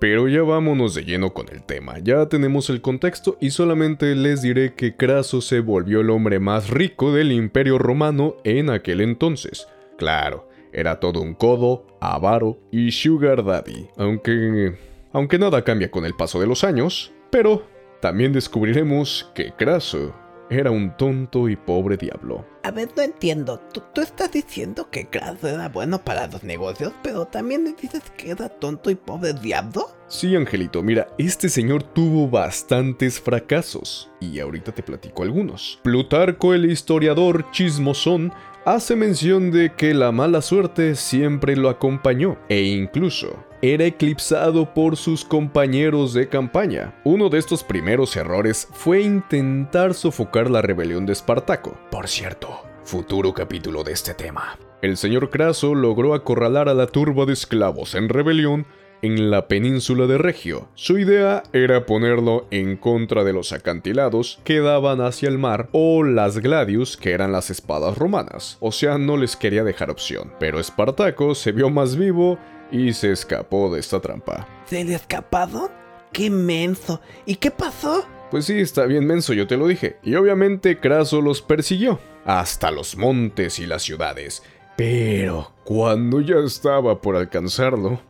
Pero 0.00 0.28
ya 0.28 0.42
vámonos 0.44 0.94
de 0.94 1.04
lleno 1.04 1.34
con 1.34 1.50
el 1.50 1.62
tema, 1.62 1.98
ya 1.98 2.26
tenemos 2.26 2.70
el 2.70 2.80
contexto 2.80 3.36
y 3.38 3.50
solamente 3.50 4.14
les 4.14 4.40
diré 4.40 4.72
que 4.72 4.96
Craso 4.96 5.42
se 5.42 5.60
volvió 5.60 6.00
el 6.00 6.08
hombre 6.08 6.40
más 6.40 6.70
rico 6.70 7.12
del 7.12 7.32
imperio 7.32 7.76
romano 7.76 8.36
en 8.44 8.70
aquel 8.70 9.02
entonces. 9.02 9.68
Claro, 9.98 10.48
era 10.72 11.00
todo 11.00 11.20
un 11.20 11.34
codo, 11.34 11.84
avaro 12.00 12.56
y 12.70 12.92
sugar 12.92 13.44
daddy, 13.44 13.88
aunque... 13.98 14.74
aunque 15.12 15.38
nada 15.38 15.62
cambia 15.64 15.90
con 15.90 16.06
el 16.06 16.14
paso 16.14 16.40
de 16.40 16.46
los 16.46 16.64
años, 16.64 17.12
pero 17.28 17.62
también 18.00 18.32
descubriremos 18.32 19.30
que 19.34 19.52
Craso 19.52 20.14
era 20.50 20.70
un 20.70 20.96
tonto 20.96 21.48
y 21.48 21.56
pobre 21.56 21.96
diablo. 21.96 22.46
A 22.62 22.70
ver, 22.70 22.88
no 22.96 23.02
entiendo. 23.02 23.60
Tú, 23.72 23.82
estás 24.00 24.32
diciendo 24.32 24.90
que 24.90 25.06
Craso 25.06 25.48
era 25.48 25.68
bueno 25.68 26.04
para 26.04 26.26
los 26.26 26.42
negocios, 26.42 26.92
pero 27.02 27.26
también 27.26 27.64
me 27.64 27.72
dices 27.72 28.02
que 28.16 28.30
era 28.30 28.48
tonto 28.48 28.90
y 28.90 28.94
pobre 28.94 29.32
diablo. 29.34 29.90
Sí, 30.08 30.34
Angelito, 30.34 30.82
mira, 30.82 31.08
este 31.18 31.48
señor 31.48 31.82
tuvo 31.82 32.28
bastantes 32.28 33.20
fracasos. 33.20 34.10
Y 34.20 34.40
ahorita 34.40 34.72
te 34.72 34.82
platico 34.82 35.22
algunos. 35.22 35.78
Plutarco, 35.82 36.54
el 36.54 36.70
historiador 36.70 37.50
chismosón, 37.50 38.32
hace 38.64 38.96
mención 38.96 39.50
de 39.50 39.72
que 39.74 39.94
la 39.94 40.12
mala 40.12 40.42
suerte 40.42 40.94
siempre 40.94 41.56
lo 41.56 41.68
acompañó, 41.68 42.38
e 42.48 42.62
incluso 42.62 43.47
era 43.62 43.84
eclipsado 43.84 44.72
por 44.72 44.96
sus 44.96 45.24
compañeros 45.24 46.14
de 46.14 46.28
campaña. 46.28 46.94
Uno 47.04 47.28
de 47.28 47.38
estos 47.38 47.64
primeros 47.64 48.16
errores 48.16 48.68
fue 48.72 49.00
intentar 49.02 49.94
sofocar 49.94 50.50
la 50.50 50.62
rebelión 50.62 51.06
de 51.06 51.12
Espartaco. 51.12 51.76
Por 51.90 52.08
cierto, 52.08 52.60
futuro 52.84 53.34
capítulo 53.34 53.82
de 53.82 53.92
este 53.92 54.14
tema. 54.14 54.58
El 54.80 54.96
señor 54.96 55.30
Craso 55.30 55.74
logró 55.74 56.14
acorralar 56.14 56.68
a 56.68 56.74
la 56.74 56.86
turba 56.86 57.26
de 57.26 57.32
esclavos 57.32 57.94
en 57.94 58.08
rebelión 58.08 58.66
en 59.02 59.30
la 59.30 59.48
península 59.48 60.06
de 60.06 60.18
Regio. 60.18 60.68
Su 60.74 60.98
idea 60.98 61.42
era 61.52 61.86
ponerlo 61.86 62.46
en 62.50 62.76
contra 62.76 63.24
de 63.24 63.32
los 63.32 63.52
acantilados 63.52 64.40
que 64.44 64.60
daban 64.60 65.00
hacia 65.00 65.28
el 65.28 65.38
mar 65.38 65.68
o 65.72 66.02
las 66.02 66.38
gladius 66.38 66.96
que 66.96 67.12
eran 67.12 67.32
las 67.32 67.50
espadas 67.50 67.96
romanas. 67.96 68.56
O 68.60 68.72
sea, 68.72 68.98
no 68.98 69.16
les 69.16 69.36
quería 69.36 69.64
dejar 69.64 69.90
opción. 69.90 70.32
Pero 70.38 70.60
Espartaco 70.60 71.34
se 71.34 71.52
vio 71.52 71.70
más 71.70 71.96
vivo 71.96 72.38
y 72.70 72.92
se 72.92 73.12
escapó 73.12 73.72
de 73.72 73.80
esta 73.80 74.00
trampa. 74.00 74.46
¿Se 74.66 74.84
le 74.84 74.94
escapado? 74.94 75.70
¡Qué 76.12 76.30
menso! 76.30 77.00
¿Y 77.26 77.36
qué 77.36 77.50
pasó? 77.50 78.06
Pues 78.30 78.44
sí, 78.44 78.60
está 78.60 78.84
bien 78.84 79.06
menso, 79.06 79.32
yo 79.32 79.46
te 79.46 79.56
lo 79.56 79.66
dije. 79.66 79.96
Y 80.02 80.14
obviamente 80.14 80.78
Craso 80.78 81.22
los 81.22 81.40
persiguió, 81.40 81.98
hasta 82.24 82.70
los 82.70 82.96
montes 82.96 83.58
y 83.58 83.66
las 83.66 83.82
ciudades. 83.82 84.42
Pero 84.76 85.52
cuando 85.64 86.20
ya 86.20 86.36
estaba 86.36 87.00
por 87.00 87.16
alcanzarlo, 87.16 88.00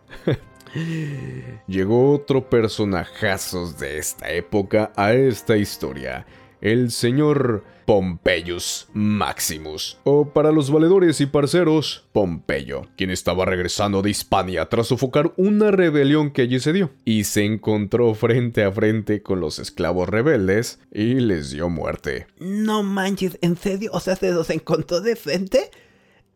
llegó 1.66 2.12
otro 2.12 2.50
personajazo 2.50 3.72
de 3.72 3.98
esta 3.98 4.30
época 4.30 4.92
a 4.96 5.12
esta 5.12 5.56
historia, 5.56 6.26
el 6.60 6.90
señor 6.90 7.64
Pompeius 7.88 8.86
Maximus, 8.92 9.96
o 10.04 10.28
para 10.28 10.52
los 10.52 10.70
valedores 10.70 11.22
y 11.22 11.26
parceros, 11.26 12.04
Pompeyo, 12.12 12.86
quien 12.98 13.10
estaba 13.10 13.46
regresando 13.46 14.02
de 14.02 14.10
Hispania 14.10 14.66
tras 14.66 14.88
sofocar 14.88 15.32
una 15.38 15.70
rebelión 15.70 16.30
que 16.30 16.42
allí 16.42 16.60
se 16.60 16.74
dio, 16.74 16.90
y 17.06 17.24
se 17.24 17.46
encontró 17.46 18.12
frente 18.14 18.62
a 18.62 18.72
frente 18.72 19.22
con 19.22 19.40
los 19.40 19.58
esclavos 19.58 20.08
rebeldes 20.08 20.80
y 20.92 21.14
les 21.14 21.50
dio 21.50 21.70
muerte. 21.70 22.26
No 22.38 22.82
manches, 22.82 23.38
¿en 23.40 23.56
serio? 23.56 23.90
O 23.94 24.00
sea, 24.00 24.16
¿se 24.16 24.32
los 24.32 24.50
encontró 24.50 25.00
de 25.00 25.16
frente? 25.16 25.70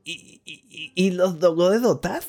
¿Y, 0.05 1.11
los 1.13 1.41
logró 1.41 1.71
de? 1.71 1.81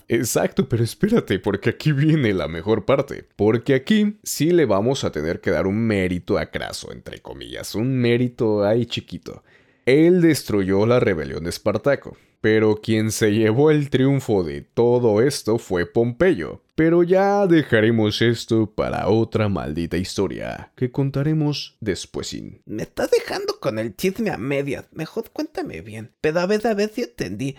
Exacto, 0.07 0.69
pero 0.69 0.83
espérate, 0.83 1.39
porque 1.39 1.71
aquí 1.71 1.91
viene 1.91 2.33
la 2.33 2.47
mejor 2.47 2.85
parte. 2.85 3.27
Porque 3.35 3.73
aquí 3.73 4.17
sí 4.23 4.51
le 4.51 4.65
vamos 4.65 5.03
a 5.03 5.11
tener 5.11 5.41
que 5.41 5.51
dar 5.51 5.65
un 5.65 5.77
mérito 5.77 6.37
a 6.37 6.47
Craso, 6.47 6.91
entre 6.91 7.19
comillas. 7.19 7.75
Un 7.75 7.97
mérito 7.97 8.63
ahí 8.63 8.85
chiquito. 8.85 9.43
Él 9.85 10.21
destruyó 10.21 10.85
la 10.85 10.99
rebelión 10.99 11.43
de 11.43 11.49
Espartaco. 11.49 12.17
Pero 12.43 12.81
quien 12.81 13.13
se 13.13 13.31
llevó 13.31 13.71
el 13.71 13.89
triunfo 13.89 14.43
de 14.43 14.59
todo 14.59 15.21
esto 15.21 15.57
fue 15.57 15.85
Pompeyo. 15.85 16.61
Pero 16.75 17.01
ya 17.01 17.47
dejaremos 17.47 18.21
esto 18.21 18.69
para 18.69 19.07
otra 19.07 19.47
maldita 19.47 19.95
historia 19.95 20.73
que 20.75 20.91
contaremos 20.91 21.77
después. 21.79 22.35
Me 22.65 22.83
estás 22.83 23.11
dejando 23.11 23.61
con 23.61 23.79
el 23.79 23.95
chisme 23.95 24.29
a 24.29 24.37
medias. 24.37 24.83
Mejor 24.91 25.31
cuéntame 25.31 25.79
bien. 25.79 26.11
Pero 26.19 26.41
a 26.41 26.45
ver, 26.45 26.67
a 26.67 26.73
ver 26.73 26.89
si 26.89 27.03
entendí. 27.03 27.55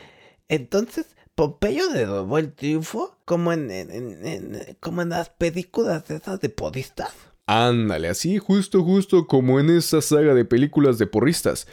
Entonces, 0.49 1.17
Pompeyo 1.35 1.91
le 1.91 2.05
robó 2.05 2.37
el 2.37 2.53
triunfo 2.53 3.17
como 3.25 3.55
en, 3.55 4.77
como 4.81 5.01
en 5.01 5.09
las 5.09 5.31
películas 5.31 6.11
esas 6.11 6.41
de 6.41 6.51
podistas. 6.51 7.15
Ándale, 7.47 8.09
así 8.09 8.37
justo 8.37 8.85
justo 8.85 9.27
como 9.27 9.61
en 9.61 9.71
esa 9.71 10.03
saga 10.03 10.35
de 10.35 10.45
películas 10.45 10.99
de 10.99 11.07
porristas. 11.07 11.69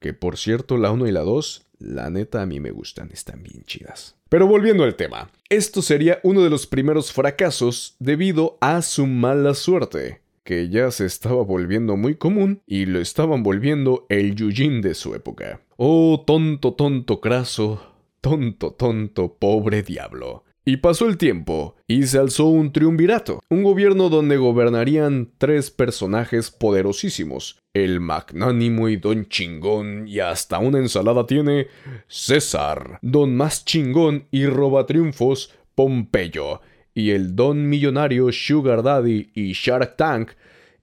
Que 0.00 0.14
por 0.14 0.38
cierto, 0.38 0.78
la 0.78 0.92
1 0.92 1.08
y 1.08 1.12
la 1.12 1.20
2, 1.20 1.64
la 1.84 2.10
neta 2.10 2.42
a 2.42 2.46
mí 2.46 2.60
me 2.60 2.70
gustan, 2.70 3.10
están 3.12 3.42
bien 3.42 3.62
chidas. 3.64 4.16
Pero 4.28 4.46
volviendo 4.46 4.84
al 4.84 4.96
tema, 4.96 5.30
esto 5.48 5.82
sería 5.82 6.18
uno 6.22 6.42
de 6.42 6.50
los 6.50 6.66
primeros 6.66 7.12
fracasos 7.12 7.96
debido 7.98 8.58
a 8.60 8.82
su 8.82 9.06
mala 9.06 9.54
suerte, 9.54 10.22
que 10.42 10.68
ya 10.68 10.90
se 10.90 11.06
estaba 11.06 11.42
volviendo 11.42 11.96
muy 11.96 12.16
común 12.16 12.62
y 12.66 12.86
lo 12.86 13.00
estaban 13.00 13.42
volviendo 13.42 14.06
el 14.08 14.34
Yujin 14.34 14.80
de 14.80 14.94
su 14.94 15.14
época. 15.14 15.60
Oh, 15.76 16.24
tonto, 16.26 16.74
tonto, 16.74 17.20
craso, 17.20 17.80
tonto, 18.20 18.72
tonto, 18.72 19.34
pobre 19.34 19.82
diablo. 19.82 20.44
Y 20.66 20.78
pasó 20.78 21.06
el 21.06 21.18
tiempo, 21.18 21.76
y 21.86 22.04
se 22.04 22.18
alzó 22.18 22.46
un 22.46 22.72
triunvirato, 22.72 23.40
un 23.50 23.62
gobierno 23.62 24.08
donde 24.08 24.38
gobernarían 24.38 25.30
tres 25.36 25.70
personajes 25.70 26.50
poderosísimos, 26.50 27.58
el 27.74 28.00
magnánimo 28.00 28.88
y 28.88 28.96
don 28.96 29.26
chingón, 29.28 30.06
y 30.06 30.20
hasta 30.20 30.58
una 30.58 30.78
ensalada 30.78 31.26
tiene 31.26 31.66
César, 32.06 32.98
don 33.02 33.36
más 33.36 33.64
chingón 33.64 34.26
y 34.30 34.46
roba 34.46 34.86
triunfos, 34.86 35.52
Pompeyo, 35.74 36.60
y 36.94 37.10
el 37.10 37.34
don 37.34 37.68
millonario 37.68 38.30
Sugar 38.30 38.84
Daddy 38.84 39.32
y 39.34 39.52
Shark 39.52 39.96
Tank, 39.96 40.30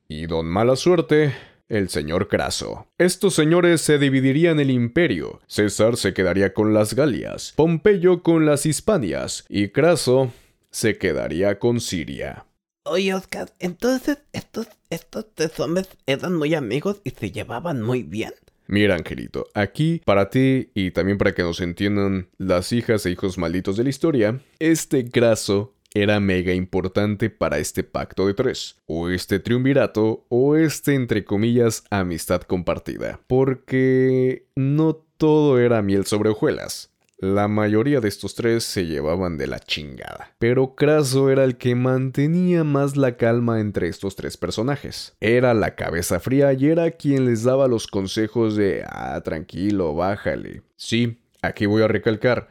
y 0.09 0.25
don 0.25 0.45
mala 0.45 0.75
suerte, 0.75 1.33
el 1.69 1.87
señor 1.87 2.27
Craso. 2.27 2.87
Estos 2.97 3.33
señores 3.33 3.79
se 3.79 3.97
dividirían 3.97 4.59
el 4.59 4.69
imperio. 4.69 5.39
César 5.47 5.95
se 5.95 6.13
quedaría 6.13 6.53
con 6.53 6.73
las 6.73 6.93
Galias, 6.93 7.53
Pompeyo 7.55 8.21
con 8.21 8.45
las 8.45 8.65
Hispanias 8.65 9.45
y 9.47 9.69
Craso 9.69 10.33
se 10.69 10.97
quedaría 10.97 11.59
con 11.59 11.79
Siria. 11.79 12.45
Oye, 12.83 13.13
Oscar, 13.13 13.53
entonces 13.59 14.17
estos, 14.33 14.67
estos 14.89 15.27
tres 15.35 15.59
hombres 15.59 15.87
eran 16.07 16.35
muy 16.35 16.55
amigos 16.55 16.99
y 17.03 17.11
se 17.11 17.31
llevaban 17.31 17.83
muy 17.83 18.01
bien. 18.01 18.33
Mira, 18.65 18.95
Angelito, 18.95 19.45
aquí 19.53 20.01
para 20.03 20.31
ti 20.31 20.71
y 20.73 20.89
también 20.89 21.19
para 21.19 21.35
que 21.35 21.43
nos 21.43 21.61
entiendan 21.61 22.29
las 22.39 22.71
hijas 22.71 23.05
e 23.05 23.11
hijos 23.11 23.37
malditos 23.37 23.77
de 23.77 23.83
la 23.83 23.89
historia, 23.91 24.41
este 24.57 25.03
graso 25.03 25.75
era 25.93 26.19
mega 26.19 26.53
importante 26.53 27.29
para 27.29 27.59
este 27.59 27.83
pacto 27.83 28.25
de 28.25 28.33
tres, 28.33 28.77
o 28.87 29.09
este 29.09 29.39
triunvirato, 29.39 30.25
o 30.29 30.55
este 30.55 30.95
entre 30.95 31.23
comillas 31.23 31.83
amistad 31.91 32.41
compartida, 32.41 33.19
porque 33.27 34.47
no 34.55 34.95
todo 35.17 35.59
era 35.59 35.83
miel 35.83 36.05
sobre 36.07 36.29
hojuelas. 36.29 36.90
La 37.21 37.47
mayoría 37.47 38.01
de 38.01 38.07
estos 38.07 38.33
tres 38.33 38.63
se 38.63 38.87
llevaban 38.87 39.37
de 39.37 39.45
la 39.45 39.59
chingada, 39.59 40.33
pero 40.39 40.73
Craso 40.73 41.29
era 41.29 41.43
el 41.43 41.55
que 41.55 41.75
mantenía 41.75 42.63
más 42.63 42.97
la 42.97 43.15
calma 43.15 43.59
entre 43.59 43.89
estos 43.89 44.15
tres 44.15 44.37
personajes. 44.37 45.15
Era 45.19 45.53
la 45.53 45.75
cabeza 45.75 46.19
fría 46.19 46.51
y 46.53 46.65
era 46.65 46.89
quien 46.89 47.25
les 47.25 47.43
daba 47.43 47.67
los 47.67 47.85
consejos 47.85 48.55
de, 48.55 48.83
ah, 48.87 49.21
tranquilo, 49.23 49.93
bájale. 49.93 50.63
Sí, 50.77 51.21
aquí 51.43 51.67
voy 51.67 51.83
a 51.83 51.87
recalcar, 51.87 52.47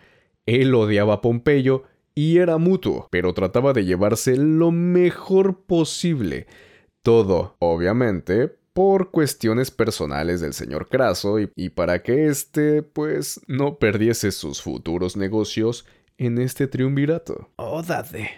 él 0.47 0.73
odiaba 0.73 1.15
a 1.15 1.21
Pompeyo 1.21 1.83
y 2.15 2.37
era 2.37 2.57
mutuo, 2.59 3.09
pero 3.11 3.35
trataba 3.35 3.73
de 3.73 3.85
llevarse 3.85 4.37
lo 4.37 4.71
mejor 4.71 5.65
posible. 5.65 6.47
Todo, 7.03 7.57
obviamente, 7.59 8.60
por 8.73 9.11
cuestiones 9.11 9.71
personales 9.71 10.41
del 10.41 10.55
señor 10.55 10.89
Craso 10.89 11.39
y, 11.39 11.69
para 11.71 12.03
que 12.03 12.27
éste, 12.27 12.83
pues, 12.83 13.41
no 13.47 13.79
perdiese 13.79 14.31
sus 14.33 14.63
futuros 14.63 15.17
negocios 15.17 15.87
en 16.19 16.39
este 16.39 16.67
triunvirato. 16.67 17.49
Oh, 17.57 17.83
date. 17.83 18.31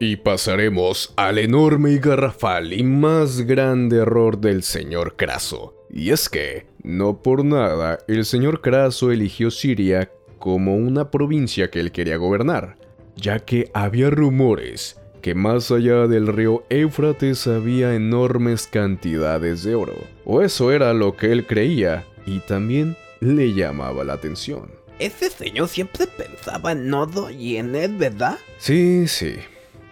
Y 0.00 0.16
pasaremos 0.16 1.14
al 1.16 1.38
enorme 1.38 1.92
y 1.92 1.98
garrafal 2.00 2.72
y 2.72 2.82
más 2.82 3.42
grande 3.42 3.98
error 3.98 4.40
del 4.40 4.64
señor 4.64 5.14
Craso. 5.14 5.76
Y 5.90 6.10
es 6.10 6.28
que, 6.28 6.66
no 6.82 7.22
por 7.22 7.44
nada, 7.44 7.98
el 8.08 8.24
señor 8.24 8.62
Craso 8.62 9.12
eligió 9.12 9.52
Siria 9.52 10.10
como 10.42 10.74
una 10.74 11.08
provincia 11.08 11.70
que 11.70 11.78
él 11.78 11.92
quería 11.92 12.16
gobernar, 12.16 12.76
ya 13.14 13.38
que 13.38 13.70
había 13.74 14.10
rumores 14.10 15.00
que 15.20 15.36
más 15.36 15.70
allá 15.70 16.08
del 16.08 16.26
río 16.26 16.64
Éufrates 16.68 17.46
había 17.46 17.94
enormes 17.94 18.66
cantidades 18.66 19.62
de 19.62 19.76
oro. 19.76 19.94
O 20.24 20.42
eso 20.42 20.72
era 20.72 20.94
lo 20.94 21.16
que 21.16 21.30
él 21.30 21.46
creía, 21.46 22.04
y 22.26 22.40
también 22.40 22.96
le 23.20 23.54
llamaba 23.54 24.02
la 24.02 24.14
atención. 24.14 24.68
Ese 24.98 25.30
señor 25.30 25.68
siempre 25.68 26.08
pensaba 26.08 26.72
en 26.72 26.88
Nodo 26.88 27.30
y 27.30 27.58
en 27.58 27.76
él, 27.76 27.96
¿verdad? 27.96 28.36
Sí, 28.58 29.06
sí 29.06 29.36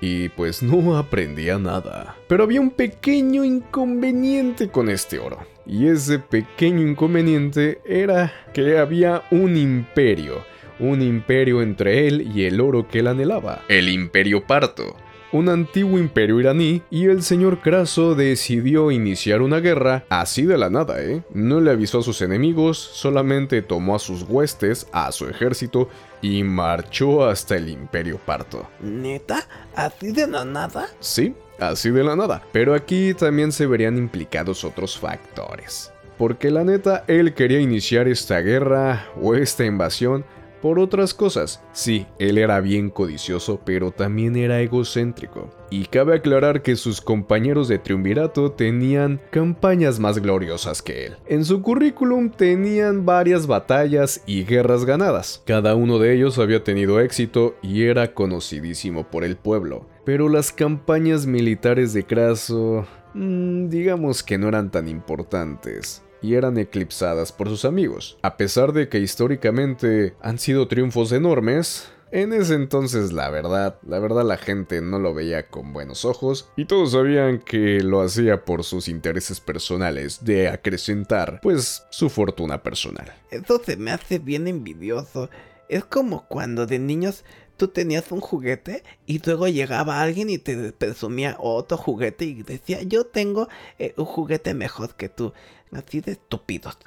y 0.00 0.28
pues 0.30 0.62
no 0.62 0.96
aprendía 0.96 1.58
nada. 1.58 2.16
Pero 2.28 2.44
había 2.44 2.60
un 2.60 2.70
pequeño 2.70 3.44
inconveniente 3.44 4.68
con 4.68 4.88
este 4.88 5.18
oro. 5.18 5.38
Y 5.66 5.86
ese 5.86 6.18
pequeño 6.18 6.86
inconveniente 6.86 7.80
era 7.84 8.32
que 8.52 8.78
había 8.78 9.22
un 9.30 9.56
imperio, 9.56 10.44
un 10.78 11.02
imperio 11.02 11.62
entre 11.62 12.08
él 12.08 12.32
y 12.34 12.44
el 12.44 12.60
oro 12.60 12.88
que 12.88 13.00
él 13.00 13.06
anhelaba, 13.06 13.62
el 13.68 13.88
imperio 13.88 14.46
parto 14.46 14.96
un 15.32 15.48
antiguo 15.48 15.98
imperio 15.98 16.40
iraní, 16.40 16.82
y 16.90 17.06
el 17.06 17.22
señor 17.22 17.60
Craso 17.60 18.14
decidió 18.14 18.90
iniciar 18.90 19.42
una 19.42 19.60
guerra 19.60 20.04
así 20.08 20.42
de 20.42 20.58
la 20.58 20.70
nada, 20.70 21.02
¿eh? 21.02 21.22
No 21.32 21.60
le 21.60 21.70
avisó 21.70 22.00
a 22.00 22.02
sus 22.02 22.22
enemigos, 22.22 22.78
solamente 22.78 23.62
tomó 23.62 23.94
a 23.94 23.98
sus 23.98 24.22
huestes, 24.22 24.86
a 24.92 25.10
su 25.12 25.28
ejército, 25.28 25.88
y 26.22 26.42
marchó 26.42 27.24
hasta 27.24 27.56
el 27.56 27.68
imperio 27.68 28.18
parto. 28.18 28.68
¿Neta? 28.80 29.46
¿Así 29.74 30.12
de 30.12 30.26
la 30.26 30.44
nada? 30.44 30.88
Sí, 31.00 31.34
así 31.58 31.90
de 31.90 32.04
la 32.04 32.16
nada. 32.16 32.42
Pero 32.52 32.74
aquí 32.74 33.14
también 33.14 33.52
se 33.52 33.66
verían 33.66 33.96
implicados 33.96 34.64
otros 34.64 34.98
factores. 34.98 35.92
Porque 36.18 36.50
la 36.50 36.64
neta, 36.64 37.04
él 37.06 37.32
quería 37.32 37.60
iniciar 37.60 38.06
esta 38.06 38.40
guerra 38.40 39.06
o 39.20 39.34
esta 39.34 39.64
invasión 39.64 40.24
por 40.60 40.78
otras 40.78 41.14
cosas. 41.14 41.62
Sí, 41.72 42.06
él 42.18 42.38
era 42.38 42.60
bien 42.60 42.90
codicioso, 42.90 43.60
pero 43.64 43.90
también 43.90 44.36
era 44.36 44.60
egocéntrico. 44.60 45.50
Y 45.70 45.84
cabe 45.86 46.16
aclarar 46.16 46.62
que 46.62 46.76
sus 46.76 47.00
compañeros 47.00 47.68
de 47.68 47.78
triunvirato 47.78 48.52
tenían 48.52 49.20
campañas 49.30 50.00
más 50.00 50.18
gloriosas 50.18 50.82
que 50.82 51.06
él. 51.06 51.16
En 51.26 51.44
su 51.44 51.62
currículum 51.62 52.30
tenían 52.30 53.06
varias 53.06 53.46
batallas 53.46 54.22
y 54.26 54.44
guerras 54.44 54.84
ganadas. 54.84 55.42
Cada 55.46 55.74
uno 55.74 55.98
de 55.98 56.14
ellos 56.14 56.38
había 56.38 56.64
tenido 56.64 57.00
éxito 57.00 57.54
y 57.62 57.84
era 57.84 58.14
conocidísimo 58.14 59.08
por 59.08 59.24
el 59.24 59.36
pueblo. 59.36 59.86
Pero 60.04 60.28
las 60.28 60.52
campañas 60.52 61.26
militares 61.26 61.92
de 61.92 62.04
Craso, 62.04 62.86
mm, 63.14 63.68
digamos 63.68 64.22
que 64.22 64.38
no 64.38 64.48
eran 64.48 64.70
tan 64.70 64.88
importantes 64.88 66.02
y 66.22 66.34
eran 66.34 66.58
eclipsadas 66.58 67.32
por 67.32 67.48
sus 67.48 67.64
amigos. 67.64 68.18
A 68.22 68.36
pesar 68.36 68.72
de 68.72 68.88
que 68.88 68.98
históricamente 68.98 70.14
han 70.20 70.38
sido 70.38 70.68
triunfos 70.68 71.12
enormes, 71.12 71.90
en 72.12 72.32
ese 72.32 72.54
entonces 72.54 73.12
la 73.12 73.30
verdad, 73.30 73.78
la 73.86 74.00
verdad 74.00 74.24
la 74.24 74.36
gente 74.36 74.80
no 74.80 74.98
lo 74.98 75.14
veía 75.14 75.46
con 75.46 75.72
buenos 75.72 76.04
ojos 76.04 76.50
y 76.56 76.64
todos 76.64 76.92
sabían 76.92 77.38
que 77.38 77.80
lo 77.82 78.02
hacía 78.02 78.44
por 78.44 78.64
sus 78.64 78.88
intereses 78.88 79.40
personales 79.40 80.24
de 80.24 80.48
acrecentar 80.48 81.40
pues 81.40 81.84
su 81.90 82.10
fortuna 82.10 82.62
personal. 82.62 83.12
Eso 83.30 83.62
se 83.64 83.76
me 83.76 83.92
hace 83.92 84.18
bien 84.18 84.48
envidioso. 84.48 85.30
Es 85.68 85.84
como 85.84 86.26
cuando 86.26 86.66
de 86.66 86.80
niños 86.80 87.24
tú 87.60 87.68
tenías 87.68 88.10
un 88.10 88.20
juguete 88.20 88.82
y 89.04 89.20
luego 89.22 89.46
llegaba 89.46 90.00
alguien 90.00 90.30
y 90.30 90.38
te 90.38 90.72
presumía 90.72 91.36
otro 91.38 91.76
juguete 91.76 92.24
y 92.24 92.42
decía 92.42 92.82
yo 92.84 93.04
tengo 93.04 93.50
eh, 93.78 93.92
un 93.98 94.06
juguete 94.06 94.54
mejor 94.54 94.94
que 94.96 95.10
tú. 95.10 95.34
Así 95.70 96.00
de 96.00 96.12
estúpidos. 96.12 96.78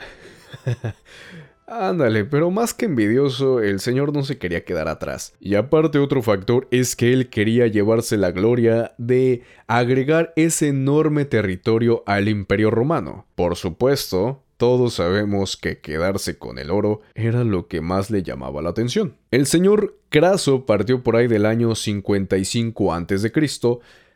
Ándale, 1.68 2.26
pero 2.26 2.50
más 2.50 2.74
que 2.74 2.86
envidioso, 2.86 3.62
el 3.62 3.80
señor 3.80 4.14
no 4.14 4.24
se 4.24 4.40
quería 4.40 4.66
quedar 4.66 4.88
atrás. 4.88 5.36
Y 5.40 5.54
aparte 5.54 6.00
otro 6.00 6.24
factor 6.24 6.68
es 6.72 6.96
que 6.96 7.14
él 7.14 7.30
quería 7.30 7.68
llevarse 7.68 8.18
la 8.18 8.32
gloria 8.32 8.96
de 8.98 9.44
agregar 9.68 10.34
ese 10.36 10.70
enorme 10.70 11.26
territorio 11.26 12.04
al 12.08 12.30
imperio 12.30 12.72
romano. 12.72 13.28
Por 13.36 13.56
supuesto, 13.56 14.42
todos 14.63 14.93
sabemos 14.93 15.58
que 15.58 15.80
quedarse 15.80 16.38
con 16.38 16.58
el 16.58 16.71
oro 16.71 17.02
era 17.15 17.43
lo 17.43 17.67
que 17.67 17.82
más 17.82 18.10
le 18.10 18.23
llamaba 18.23 18.62
la 18.62 18.69
atención. 18.69 19.17
El 19.30 19.45
señor 19.45 19.97
Craso 20.08 20.65
partió 20.65 21.04
por 21.04 21.17
ahí 21.17 21.28
del 21.28 21.45
año 21.45 21.76
55 21.76 22.93
a.C. 22.93 23.32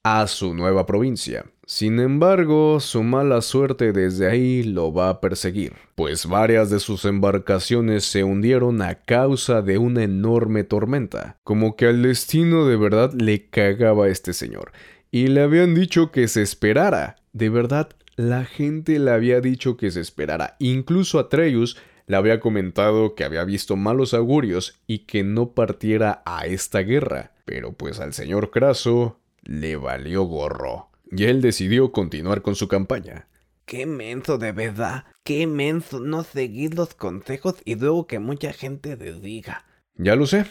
a 0.03 0.27
su 0.27 0.53
nueva 0.53 0.85
provincia. 0.85 1.43
Sin 1.65 1.99
embargo, 1.99 2.79
su 2.79 3.03
mala 3.03 3.41
suerte 3.41 3.91
desde 3.91 4.29
ahí 4.29 4.63
lo 4.63 4.93
va 4.93 5.09
a 5.09 5.19
perseguir, 5.19 5.73
pues 5.95 6.25
varias 6.25 6.69
de 6.69 6.79
sus 6.79 7.03
embarcaciones 7.03 8.05
se 8.05 8.23
hundieron 8.23 8.81
a 8.81 8.95
causa 8.95 9.61
de 9.61 9.77
una 9.77 10.03
enorme 10.03 10.63
tormenta, 10.63 11.35
como 11.43 11.75
que 11.75 11.87
al 11.87 12.01
destino 12.03 12.65
de 12.65 12.77
verdad 12.77 13.11
le 13.11 13.49
cagaba 13.49 14.05
a 14.05 14.09
este 14.09 14.31
señor, 14.31 14.71
y 15.11 15.27
le 15.27 15.41
habían 15.41 15.75
dicho 15.75 16.09
que 16.09 16.29
se 16.29 16.41
esperara. 16.41 17.17
De 17.33 17.49
verdad, 17.49 17.89
la 18.17 18.45
gente 18.45 18.97
le 18.97 19.11
había 19.11 19.39
dicho 19.41 19.77
que 19.77 19.91
se 19.91 20.01
esperara, 20.01 20.55
incluso 20.59 21.19
Atreus 21.19 21.77
le 22.07 22.17
había 22.17 22.39
comentado 22.39 23.13
que 23.13 23.23
había 23.23 23.43
visto 23.43 23.75
malos 23.75 24.13
augurios 24.13 24.79
y 24.87 24.99
que 24.99 25.23
no 25.23 25.51
partiera 25.51 26.23
a 26.25 26.47
esta 26.47 26.79
guerra, 26.79 27.33
pero 27.45 27.73
pues 27.73 27.99
al 27.99 28.13
señor 28.13 28.49
Craso 28.49 29.19
le 29.43 29.75
valió 29.75 30.23
gorro 30.23 30.89
y 31.11 31.25
él 31.25 31.41
decidió 31.41 31.91
continuar 31.91 32.41
con 32.41 32.55
su 32.55 32.67
campaña. 32.67 33.27
Qué 33.65 33.85
menso 33.85 34.39
de 34.39 34.51
verdad, 34.51 35.05
qué 35.23 35.45
menso 35.45 35.99
no 35.99 36.23
seguir 36.23 36.73
los 36.73 36.95
consejos 36.95 37.55
y 37.65 37.75
luego 37.75 38.07
que 38.07 38.17
mucha 38.17 38.51
gente 38.51 38.97
les 38.97 39.21
diga. 39.21 39.65
Ya 39.95 40.15
lo 40.15 40.25
sé. 40.25 40.45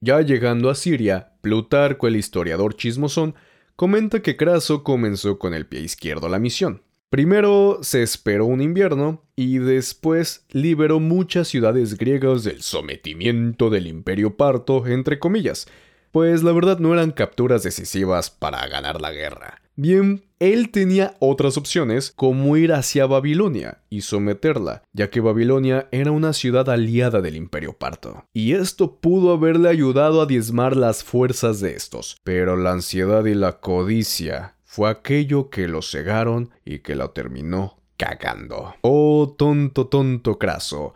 Ya 0.00 0.20
llegando 0.22 0.70
a 0.70 0.74
Siria, 0.74 1.34
Plutarco, 1.40 2.08
el 2.08 2.16
historiador 2.16 2.74
chismosón, 2.74 3.36
comenta 3.76 4.22
que 4.22 4.36
Craso 4.36 4.82
comenzó 4.82 5.38
con 5.38 5.54
el 5.54 5.66
pie 5.66 5.80
izquierdo 5.80 6.28
la 6.28 6.38
misión. 6.38 6.82
Primero 7.10 7.78
se 7.82 8.02
esperó 8.02 8.46
un 8.46 8.60
invierno 8.60 9.22
y 9.36 9.58
después 9.58 10.44
liberó 10.50 10.98
muchas 10.98 11.46
ciudades 11.46 11.96
griegas 11.96 12.42
del 12.42 12.62
sometimiento 12.62 13.70
del 13.70 13.86
imperio 13.86 14.36
parto, 14.36 14.86
entre 14.86 15.20
comillas, 15.20 15.68
pues 16.10 16.42
la 16.42 16.52
verdad 16.52 16.78
no 16.78 16.92
eran 16.92 17.12
capturas 17.12 17.62
decisivas 17.62 18.30
para 18.30 18.66
ganar 18.66 19.00
la 19.00 19.12
guerra. 19.12 19.62
Bien, 19.76 20.24
él 20.52 20.70
tenía 20.70 21.14
otras 21.20 21.56
opciones 21.56 22.12
como 22.16 22.56
ir 22.56 22.72
hacia 22.72 23.06
Babilonia 23.06 23.82
y 23.90 24.02
someterla, 24.02 24.82
ya 24.92 25.10
que 25.10 25.20
Babilonia 25.20 25.88
era 25.90 26.10
una 26.10 26.32
ciudad 26.32 26.68
aliada 26.68 27.20
del 27.20 27.36
imperio 27.36 27.72
parto. 27.74 28.24
Y 28.32 28.52
esto 28.52 28.96
pudo 28.96 29.32
haberle 29.32 29.68
ayudado 29.68 30.20
a 30.20 30.26
diezmar 30.26 30.76
las 30.76 31.04
fuerzas 31.04 31.60
de 31.60 31.74
estos, 31.74 32.16
pero 32.24 32.56
la 32.56 32.72
ansiedad 32.72 33.24
y 33.24 33.34
la 33.34 33.60
codicia 33.60 34.56
fue 34.64 34.90
aquello 34.90 35.50
que 35.50 35.68
lo 35.68 35.82
cegaron 35.82 36.50
y 36.64 36.80
que 36.80 36.94
lo 36.96 37.10
terminó 37.10 37.78
cagando. 37.96 38.74
Oh, 38.82 39.34
tonto, 39.38 39.86
tonto 39.86 40.38
Craso. 40.38 40.92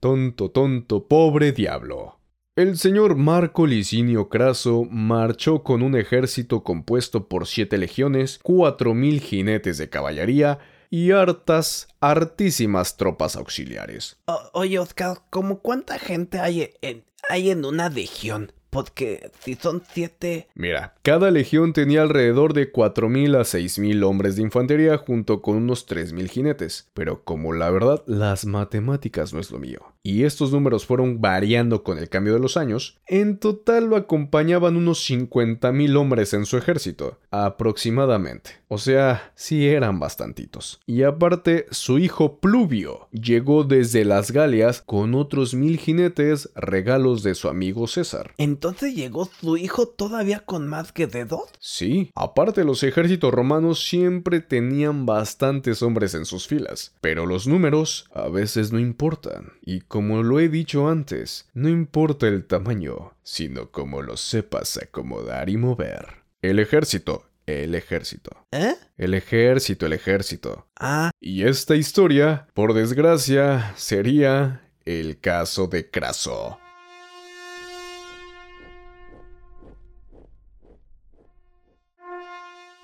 tonto, 0.00 0.50
tonto, 0.50 1.06
pobre 1.06 1.52
diablo. 1.52 2.18
El 2.54 2.76
señor 2.76 3.16
Marco 3.16 3.66
Licinio 3.66 4.28
Craso 4.28 4.84
marchó 4.90 5.62
con 5.62 5.82
un 5.82 5.96
ejército 5.96 6.62
compuesto 6.62 7.26
por 7.26 7.46
siete 7.46 7.78
legiones, 7.78 8.40
cuatro 8.42 8.92
mil 8.92 9.22
jinetes 9.22 9.78
de 9.78 9.88
caballería 9.88 10.58
y 10.90 11.12
hartas, 11.12 11.88
hartísimas 12.00 12.98
tropas 12.98 13.36
auxiliares. 13.36 14.18
oye, 14.52 14.78
Oscar, 14.78 15.22
¿cómo 15.30 15.60
cuánta 15.60 15.98
gente 15.98 16.40
hay 16.40 16.74
en, 16.82 17.04
hay 17.30 17.48
en 17.48 17.64
una 17.64 17.88
legión? 17.88 18.52
Porque 18.68 19.30
si 19.40 19.54
son 19.54 19.82
siete... 19.90 20.48
Mira, 20.54 20.94
cada 21.00 21.30
legión 21.30 21.72
tenía 21.72 22.02
alrededor 22.02 22.52
de 22.52 22.70
4.000 22.70 23.34
a 23.34 23.40
6.000 23.44 24.04
hombres 24.04 24.36
de 24.36 24.42
infantería 24.42 24.98
junto 24.98 25.40
con 25.40 25.56
unos 25.56 25.88
3.000 25.88 26.28
jinetes. 26.28 26.90
Pero 26.92 27.24
como 27.24 27.54
la 27.54 27.70
verdad, 27.70 28.02
las 28.06 28.44
matemáticas 28.44 29.32
no 29.32 29.40
es 29.40 29.50
lo 29.50 29.58
mío 29.58 29.91
y 30.02 30.24
estos 30.24 30.52
números 30.52 30.84
fueron 30.84 31.20
variando 31.20 31.82
con 31.82 31.98
el 31.98 32.08
cambio 32.08 32.34
de 32.34 32.40
los 32.40 32.56
años, 32.56 32.98
en 33.06 33.38
total 33.38 33.86
lo 33.86 33.96
acompañaban 33.96 34.76
unos 34.76 35.08
50.000 35.08 35.96
hombres 35.96 36.34
en 36.34 36.44
su 36.46 36.56
ejército, 36.56 37.18
aproximadamente. 37.30 38.62
O 38.68 38.78
sea, 38.78 39.32
sí 39.34 39.68
eran 39.68 40.00
bastantitos. 40.00 40.80
Y 40.86 41.02
aparte, 41.02 41.66
su 41.70 41.98
hijo 41.98 42.38
Pluvio 42.38 43.08
llegó 43.12 43.64
desde 43.64 44.04
las 44.04 44.30
Galias 44.30 44.82
con 44.84 45.14
otros 45.14 45.54
mil 45.54 45.78
jinetes, 45.78 46.50
regalos 46.54 47.22
de 47.22 47.34
su 47.34 47.48
amigo 47.48 47.86
César. 47.86 48.32
¿Entonces 48.38 48.94
llegó 48.94 49.26
su 49.26 49.56
hijo 49.56 49.86
todavía 49.86 50.40
con 50.40 50.68
más 50.68 50.90
que 50.90 51.06
dedos? 51.06 51.50
Sí, 51.60 52.10
aparte 52.14 52.64
los 52.64 52.82
ejércitos 52.82 53.32
romanos 53.32 53.86
siempre 53.86 54.40
tenían 54.40 55.06
bastantes 55.06 55.82
hombres 55.82 56.14
en 56.14 56.24
sus 56.24 56.46
filas, 56.46 56.94
pero 57.00 57.26
los 57.26 57.46
números 57.46 58.06
a 58.14 58.28
veces 58.28 58.72
no 58.72 58.78
importan. 58.78 59.52
Y 59.64 59.80
como 59.92 60.22
lo 60.22 60.40
he 60.40 60.48
dicho 60.48 60.88
antes, 60.88 61.50
no 61.52 61.68
importa 61.68 62.26
el 62.26 62.46
tamaño, 62.46 63.12
sino 63.22 63.70
cómo 63.70 64.00
lo 64.00 64.16
sepas 64.16 64.78
acomodar 64.78 65.50
y 65.50 65.58
mover. 65.58 66.22
El 66.40 66.60
ejército, 66.60 67.28
el 67.44 67.74
ejército. 67.74 68.46
¿Eh? 68.52 68.74
El 68.96 69.12
ejército, 69.12 69.84
el 69.84 69.92
ejército. 69.92 70.66
Ah. 70.80 71.10
Y 71.20 71.42
esta 71.42 71.76
historia, 71.76 72.46
por 72.54 72.72
desgracia, 72.72 73.74
sería 73.76 74.66
el 74.86 75.20
caso 75.20 75.66
de 75.66 75.90
Craso. 75.90 76.58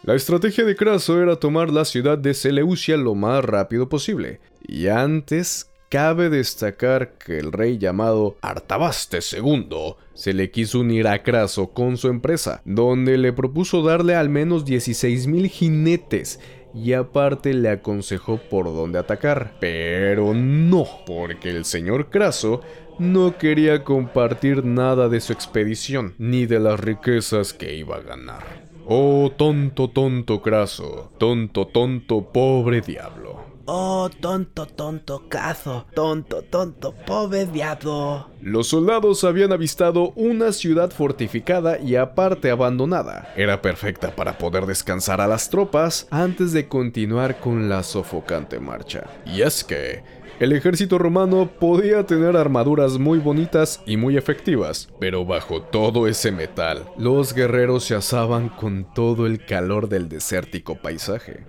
La 0.02 0.14
estrategia 0.14 0.66
de 0.66 0.76
Craso 0.76 1.22
era 1.22 1.36
tomar 1.36 1.70
la 1.70 1.86
ciudad 1.86 2.18
de 2.18 2.34
Seleucia 2.34 2.98
lo 2.98 3.14
más 3.14 3.42
rápido 3.42 3.88
posible, 3.88 4.40
y 4.60 4.88
antes 4.88 5.70
Cabe 5.88 6.29
destacar 6.29 7.16
que 7.16 7.38
el 7.38 7.51
rey 7.51 7.79
llamado 7.79 8.37
Artabaste 8.42 9.20
II 9.20 9.94
se 10.12 10.35
le 10.35 10.51
quiso 10.51 10.81
unir 10.81 11.09
a 11.09 11.22
Craso 11.22 11.70
con 11.70 11.96
su 11.96 12.09
empresa, 12.09 12.61
donde 12.66 13.16
le 13.16 13.33
propuso 13.33 13.83
darle 13.83 14.14
al 14.14 14.29
menos 14.29 14.66
16.000 14.66 15.48
jinetes 15.48 16.40
y 16.74 16.92
aparte 16.92 17.55
le 17.55 17.70
aconsejó 17.70 18.37
por 18.37 18.66
dónde 18.66 18.98
atacar. 18.98 19.57
Pero 19.61 20.35
no, 20.35 20.87
porque 21.07 21.48
el 21.48 21.64
señor 21.64 22.11
Craso 22.11 22.61
no 22.98 23.38
quería 23.38 23.83
compartir 23.83 24.66
nada 24.66 25.09
de 25.09 25.22
su 25.22 25.33
expedición, 25.33 26.14
ni 26.18 26.44
de 26.44 26.61
las 26.61 26.79
riquezas 26.79 27.55
que 27.55 27.74
iba 27.74 27.96
a 27.96 28.03
ganar. 28.03 28.68
Oh, 28.85 29.33
tonto, 29.35 29.88
tonto 29.88 30.42
Craso, 30.42 31.12
tonto, 31.16 31.66
tonto, 31.66 32.31
pobre 32.31 32.83
diablo. 32.83 33.47
Oh, 33.70 34.09
tonto, 34.09 34.64
tonto, 34.64 35.28
caso, 35.28 35.85
tonto, 35.94 36.40
tonto, 36.40 36.94
pobre 37.04 37.44
diablo. 37.44 38.26
Los 38.40 38.68
soldados 38.68 39.24
habían 39.24 39.52
avistado 39.52 40.12
una 40.16 40.52
ciudad 40.52 40.90
fortificada 40.90 41.78
y 41.78 41.96
aparte 41.96 42.50
abandonada. 42.50 43.31
Era 43.37 43.61
perfecta 43.61 44.16
para 44.16 44.38
poder 44.38 44.64
descansar 44.64 45.20
a 45.20 45.26
las 45.26 45.50
tropas 45.50 46.07
antes 46.11 46.52
de 46.52 46.66
continuar 46.66 47.40
con 47.40 47.68
la 47.68 47.83
sofocante 47.83 48.59
marcha. 48.59 49.04
Y 49.26 49.42
es 49.42 49.62
que 49.64 50.02
el 50.40 50.53
ejército 50.53 50.98
romano 50.98 51.51
podía 51.59 52.07
tener 52.07 52.37
armaduras 52.37 52.98
muy 52.98 53.18
bonitas 53.18 53.83
y 53.87 53.96
muy 53.96 54.16
efectivas, 54.16 54.88
pero 55.01 55.24
bajo 55.24 55.62
todo 55.62 56.07
ese 56.07 56.31
metal, 56.31 56.85
los 56.96 57.35
guerreros 57.35 57.85
se 57.85 57.96
asaban 57.96 58.48
con 58.48 58.87
todo 58.94 59.27
el 59.27 59.44
calor 59.44 59.88
del 59.88 60.09
desértico 60.09 60.77
paisaje. 60.77 61.44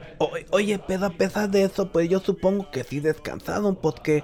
oye, 0.49 0.79
pero 0.87 1.05
a 1.05 1.11
pesar 1.11 1.49
de 1.51 1.63
eso, 1.63 1.91
pues 1.91 2.09
yo 2.09 2.19
supongo 2.19 2.71
que 2.71 2.83
sí 2.83 2.99
descansaron, 2.99 3.75
porque, 3.75 4.23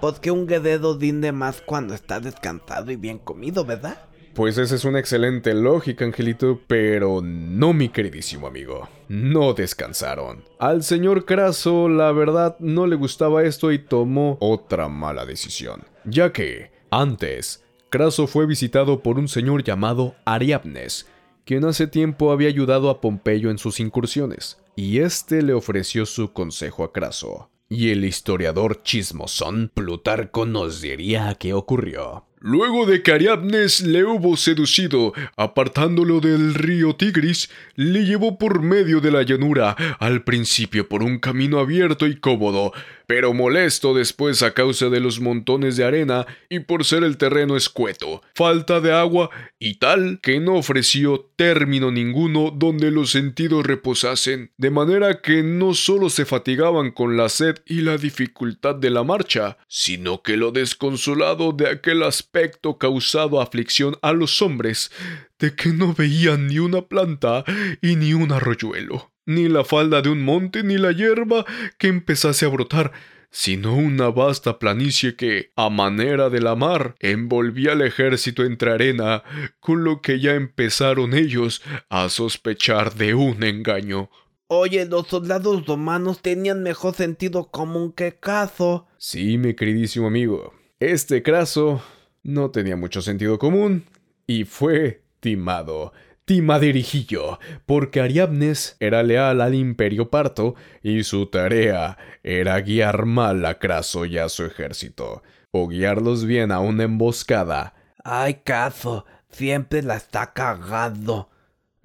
porque 0.00 0.30
un 0.30 0.46
guerrero 0.46 0.96
rinde 0.98 1.32
más 1.32 1.60
cuando 1.60 1.94
está 1.94 2.18
descansado 2.18 2.90
y 2.90 2.96
bien 2.96 3.18
comido, 3.18 3.64
¿verdad? 3.66 3.98
Pues 4.32 4.56
esa 4.58 4.74
es 4.74 4.84
una 4.84 4.98
excelente 4.98 5.52
lógica, 5.54 6.04
Angelito, 6.04 6.60
pero 6.66 7.20
no, 7.22 7.72
mi 7.72 7.88
queridísimo 7.90 8.46
amigo. 8.46 8.88
No 9.08 9.54
descansaron. 9.54 10.44
Al 10.58 10.82
señor 10.82 11.24
Craso, 11.24 11.88
la 11.88 12.12
verdad, 12.12 12.56
no 12.58 12.86
le 12.86 12.96
gustaba 12.96 13.44
esto 13.44 13.72
y 13.72 13.78
tomó 13.78 14.36
otra 14.40 14.88
mala 14.88 15.24
decisión. 15.24 15.84
Ya 16.04 16.32
que, 16.32 16.70
antes, 16.90 17.64
Craso 17.88 18.26
fue 18.26 18.46
visitado 18.46 19.00
por 19.02 19.18
un 19.18 19.28
señor 19.28 19.62
llamado 19.62 20.16
Ariadnes, 20.24 21.06
quien 21.44 21.64
hace 21.64 21.86
tiempo 21.86 22.32
había 22.32 22.48
ayudado 22.48 22.90
a 22.90 23.00
Pompeyo 23.00 23.50
en 23.50 23.58
sus 23.58 23.78
incursiones, 23.78 24.58
y 24.74 24.98
este 24.98 25.42
le 25.42 25.52
ofreció 25.52 26.04
su 26.04 26.32
consejo 26.32 26.82
a 26.82 26.92
Craso. 26.92 27.50
Y 27.68 27.90
el 27.90 28.04
historiador 28.04 28.82
chismosón 28.82 29.70
Plutarco 29.72 30.46
nos 30.46 30.80
diría 30.80 31.36
qué 31.38 31.52
ocurrió. 31.52 32.24
Luego 32.48 32.86
de 32.86 33.02
que 33.02 33.10
Ariadnes 33.10 33.80
le 33.80 34.04
hubo 34.04 34.36
seducido, 34.36 35.12
apartándolo 35.36 36.20
del 36.20 36.54
río 36.54 36.94
Tigris, 36.94 37.50
le 37.74 38.04
llevó 38.04 38.38
por 38.38 38.62
medio 38.62 39.00
de 39.00 39.10
la 39.10 39.24
llanura, 39.24 39.74
al 39.98 40.22
principio 40.22 40.88
por 40.88 41.02
un 41.02 41.18
camino 41.18 41.58
abierto 41.58 42.06
y 42.06 42.14
cómodo, 42.14 42.72
pero 43.06 43.32
molesto 43.32 43.94
después 43.94 44.42
a 44.42 44.52
causa 44.52 44.88
de 44.88 45.00
los 45.00 45.20
montones 45.20 45.76
de 45.76 45.84
arena 45.84 46.26
y 46.48 46.60
por 46.60 46.84
ser 46.84 47.04
el 47.04 47.16
terreno 47.16 47.56
escueto, 47.56 48.22
falta 48.34 48.80
de 48.80 48.92
agua 48.92 49.30
y 49.58 49.74
tal 49.78 50.20
que 50.22 50.40
no 50.40 50.54
ofreció 50.54 51.30
término 51.36 51.90
ninguno 51.90 52.50
donde 52.50 52.90
los 52.90 53.10
sentidos 53.10 53.64
reposasen, 53.66 54.52
de 54.56 54.70
manera 54.70 55.20
que 55.20 55.42
no 55.42 55.74
solo 55.74 56.10
se 56.10 56.24
fatigaban 56.24 56.90
con 56.90 57.16
la 57.16 57.28
sed 57.28 57.56
y 57.66 57.82
la 57.82 57.96
dificultad 57.96 58.74
de 58.74 58.90
la 58.90 59.04
marcha, 59.04 59.58
sino 59.68 60.22
que 60.22 60.36
lo 60.36 60.50
desconsolado 60.50 61.52
de 61.52 61.68
aquel 61.68 62.02
aspecto 62.02 62.78
causado 62.78 63.40
aflicción 63.40 63.96
a 64.02 64.12
los 64.12 64.42
hombres, 64.42 64.90
de 65.38 65.54
que 65.54 65.70
no 65.70 65.94
veían 65.94 66.46
ni 66.46 66.58
una 66.58 66.82
planta 66.82 67.44
y 67.82 67.96
ni 67.96 68.14
un 68.14 68.32
arroyuelo 68.32 69.10
ni 69.26 69.48
la 69.48 69.64
falda 69.64 70.00
de 70.00 70.08
un 70.08 70.22
monte, 70.22 70.62
ni 70.62 70.78
la 70.78 70.92
hierba 70.92 71.44
que 71.78 71.88
empezase 71.88 72.46
a 72.46 72.48
brotar, 72.48 72.92
sino 73.30 73.76
una 73.76 74.08
vasta 74.08 74.58
planicie 74.58 75.16
que, 75.16 75.50
a 75.56 75.68
manera 75.68 76.30
de 76.30 76.40
la 76.40 76.54
mar, 76.54 76.94
envolvía 77.00 77.72
al 77.72 77.82
ejército 77.82 78.44
entre 78.44 78.72
arena, 78.72 79.24
con 79.60 79.84
lo 79.84 80.00
que 80.00 80.20
ya 80.20 80.34
empezaron 80.34 81.12
ellos 81.12 81.62
a 81.90 82.08
sospechar 82.08 82.94
de 82.94 83.14
un 83.14 83.42
engaño. 83.42 84.08
Oye, 84.48 84.86
los 84.86 85.08
soldados 85.08 85.66
romanos 85.66 86.22
tenían 86.22 86.62
mejor 86.62 86.94
sentido 86.94 87.50
común 87.50 87.92
que 87.92 88.14
Caso. 88.14 88.86
Sí, 88.96 89.38
mi 89.38 89.54
queridísimo 89.54 90.06
amigo. 90.06 90.54
Este 90.78 91.22
Craso 91.22 91.82
no 92.22 92.50
tenía 92.50 92.76
mucho 92.76 93.02
sentido 93.02 93.38
común 93.38 93.86
y 94.26 94.44
fue 94.44 95.02
timado 95.20 95.92
Timaderijillo, 96.26 97.38
porque 97.66 98.00
Ariadnes 98.00 98.76
era 98.80 99.04
leal 99.04 99.40
al 99.40 99.54
imperio 99.54 100.10
parto 100.10 100.56
y 100.82 101.04
su 101.04 101.26
tarea 101.26 101.98
era 102.24 102.60
guiar 102.60 103.06
mal 103.06 103.46
a 103.46 103.60
Craso 103.60 104.04
y 104.06 104.18
a 104.18 104.28
su 104.28 104.44
ejército, 104.44 105.22
o 105.52 105.68
guiarlos 105.68 106.24
bien 106.24 106.50
a 106.50 106.58
una 106.58 106.82
emboscada. 106.82 107.74
Ay, 108.02 108.42
caso, 108.42 109.06
siempre 109.30 109.82
la 109.82 109.94
está 109.94 110.32
cagando. 110.32 111.30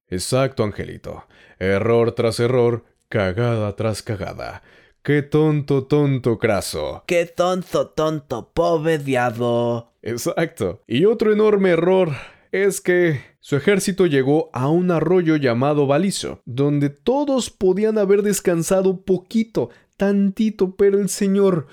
Exacto, 0.09 0.63
Angelito. 0.63 1.27
Error 1.59 2.13
tras 2.13 2.39
error, 2.39 2.83
cagada 3.09 3.75
tras 3.75 4.01
cagada. 4.01 4.63
¡Qué 5.03 5.21
tonto, 5.21 5.85
tonto, 5.85 6.39
Craso! 6.39 7.03
¡Qué 7.05 7.27
tonto, 7.27 7.89
tonto, 7.89 8.51
pobre 8.53 8.97
diablo! 8.97 9.93
Exacto. 10.01 10.81
Y 10.87 11.05
otro 11.05 11.31
enorme 11.31 11.69
error 11.71 12.09
es 12.51 12.81
que 12.81 13.30
su 13.41 13.55
ejército 13.55 14.05
llegó 14.05 14.51
a 14.53 14.69
un 14.69 14.91
arroyo 14.91 15.35
llamado 15.35 15.87
Balizo, 15.87 16.41
donde 16.45 16.89
todos 16.89 17.49
podían 17.49 17.97
haber 17.97 18.21
descansado 18.21 19.01
poquito, 19.01 19.69
tantito, 19.97 20.75
pero 20.75 20.99
el 21.01 21.09
señor... 21.09 21.67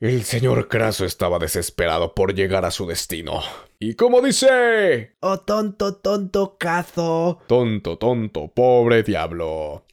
El 0.00 0.22
señor 0.22 0.68
Craso 0.68 1.04
estaba 1.04 1.38
desesperado 1.38 2.14
por 2.14 2.34
llegar 2.34 2.64
a 2.64 2.70
su 2.70 2.86
destino. 2.86 3.42
¿Y 3.78 3.96
cómo 3.96 4.22
dice? 4.22 5.12
Oh, 5.20 5.40
tonto, 5.40 5.96
tonto, 5.96 6.56
cazo. 6.58 7.38
Tonto, 7.46 7.98
tonto, 7.98 8.48
pobre 8.48 9.02
diablo. 9.02 9.84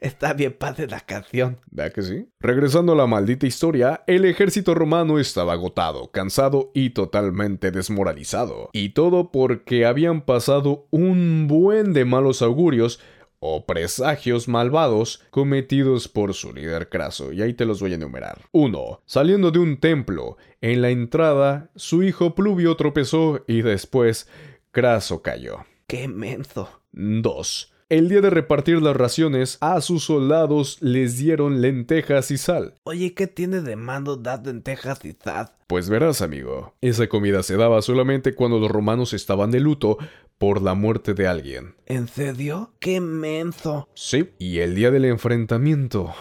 Está 0.00 0.32
bien 0.32 0.54
padre 0.54 0.86
la 0.86 1.00
canción. 1.00 1.58
¿Vea 1.70 1.90
que 1.90 2.00
sí? 2.00 2.30
Regresando 2.40 2.92
a 2.92 2.96
la 2.96 3.06
maldita 3.06 3.46
historia, 3.46 4.02
el 4.06 4.24
ejército 4.24 4.74
romano 4.74 5.18
estaba 5.18 5.52
agotado, 5.52 6.10
cansado 6.10 6.70
y 6.72 6.90
totalmente 6.90 7.70
desmoralizado. 7.70 8.70
Y 8.72 8.90
todo 8.90 9.32
porque 9.32 9.84
habían 9.84 10.22
pasado 10.22 10.86
un 10.90 11.46
buen 11.46 11.92
de 11.92 12.06
malos 12.06 12.40
augurios 12.40 13.00
o 13.40 13.66
presagios 13.66 14.48
malvados 14.48 15.22
cometidos 15.30 16.08
por 16.08 16.34
su 16.34 16.52
líder 16.52 16.88
Craso, 16.88 17.32
y 17.32 17.42
ahí 17.42 17.54
te 17.54 17.64
los 17.64 17.80
voy 17.80 17.92
a 17.92 17.96
enumerar. 17.96 18.42
1. 18.52 19.02
Saliendo 19.04 19.50
de 19.50 19.58
un 19.58 19.78
templo, 19.78 20.36
en 20.60 20.82
la 20.82 20.90
entrada, 20.90 21.70
su 21.76 22.02
hijo 22.02 22.34
Pluvio 22.34 22.76
tropezó 22.76 23.44
y 23.46 23.62
después 23.62 24.28
Craso 24.70 25.22
cayó. 25.22 25.64
¡Qué 25.86 26.08
menso! 26.08 26.68
2. 26.92 27.72
El 27.88 28.08
día 28.08 28.20
de 28.20 28.30
repartir 28.30 28.82
las 28.82 28.96
raciones, 28.96 29.58
a 29.60 29.80
sus 29.80 30.02
soldados 30.02 30.78
les 30.80 31.18
dieron 31.18 31.60
lentejas 31.60 32.32
y 32.32 32.36
sal. 32.36 32.74
Oye, 32.82 33.14
¿qué 33.14 33.28
tiene 33.28 33.60
de 33.60 33.76
mando 33.76 34.16
dar 34.16 34.44
lentejas 34.44 35.04
y 35.04 35.12
sal? 35.12 35.52
Pues 35.68 35.88
verás, 35.88 36.20
amigo, 36.20 36.74
esa 36.80 37.06
comida 37.06 37.44
se 37.44 37.56
daba 37.56 37.80
solamente 37.82 38.34
cuando 38.34 38.58
los 38.58 38.72
romanos 38.72 39.12
estaban 39.12 39.52
de 39.52 39.60
luto 39.60 39.98
por 40.38 40.60
la 40.60 40.74
muerte 40.74 41.14
de 41.14 41.26
alguien. 41.26 41.74
¿En 41.86 42.08
serio? 42.08 42.72
¡Qué 42.78 43.00
menso! 43.00 43.88
Sí, 43.94 44.30
y 44.38 44.58
el 44.58 44.74
día 44.74 44.90
del 44.90 45.06
enfrentamiento, 45.06 46.14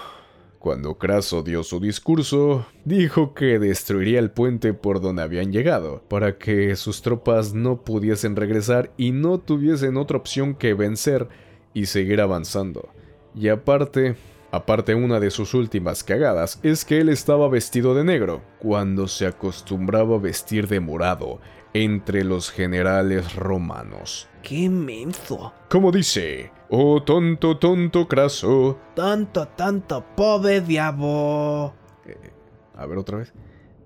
cuando 0.60 0.98
Craso 0.98 1.44
dio 1.44 1.64
su 1.64 1.80
discurso, 1.80 2.66
dijo 2.86 3.34
que 3.34 3.60
destruiría 3.60 4.20
el 4.20 4.32
puente 4.32 4.74
por 4.74 5.02
donde 5.02 5.22
habían 5.22 5.52
llegado, 5.52 6.02
para 6.08 6.38
que 6.38 6.76
sus 6.76 7.02
tropas 7.02 7.54
no 7.54 7.84
pudiesen 7.84 8.36
regresar 8.36 8.92
y 8.98 9.12
no 9.12 9.40
tuviesen 9.40 9.98
otra 9.98 10.18
opción 10.18 10.56
que 10.56 10.74
vencer 10.74 11.28
y 11.74 11.88
seguir 11.88 12.22
avanzando. 12.22 12.90
Y 13.36 13.50
aparte, 13.50 14.16
aparte 14.50 14.96
una 14.96 15.20
de 15.20 15.30
sus 15.30 15.54
últimas 15.54 16.04
cagadas 16.06 16.60
es 16.64 16.86
que 16.86 17.02
él 17.02 17.10
estaba 17.10 17.50
vestido 17.50 17.94
de 17.94 18.06
negro, 18.06 18.42
cuando 18.60 19.10
se 19.10 19.28
acostumbraba 19.28 20.16
a 20.16 20.20
vestir 20.20 20.68
de 20.70 20.80
morado 20.80 21.42
entre 21.76 22.24
los 22.24 22.52
generales 22.52 23.36
romanos. 23.36 24.30
¡Qué 24.42 24.70
menso! 24.70 25.54
Como 25.70 25.92
dice, 25.92 26.50
oh 26.70 27.04
tonto, 27.04 27.58
tonto, 27.58 28.08
craso. 28.08 28.80
Tonto, 28.96 29.50
tonto, 29.50 30.06
pobre 30.16 30.62
diablo. 30.62 31.74
Eh, 32.06 32.32
a 32.78 32.86
ver 32.86 32.98
otra 32.98 33.18
vez. 33.18 33.34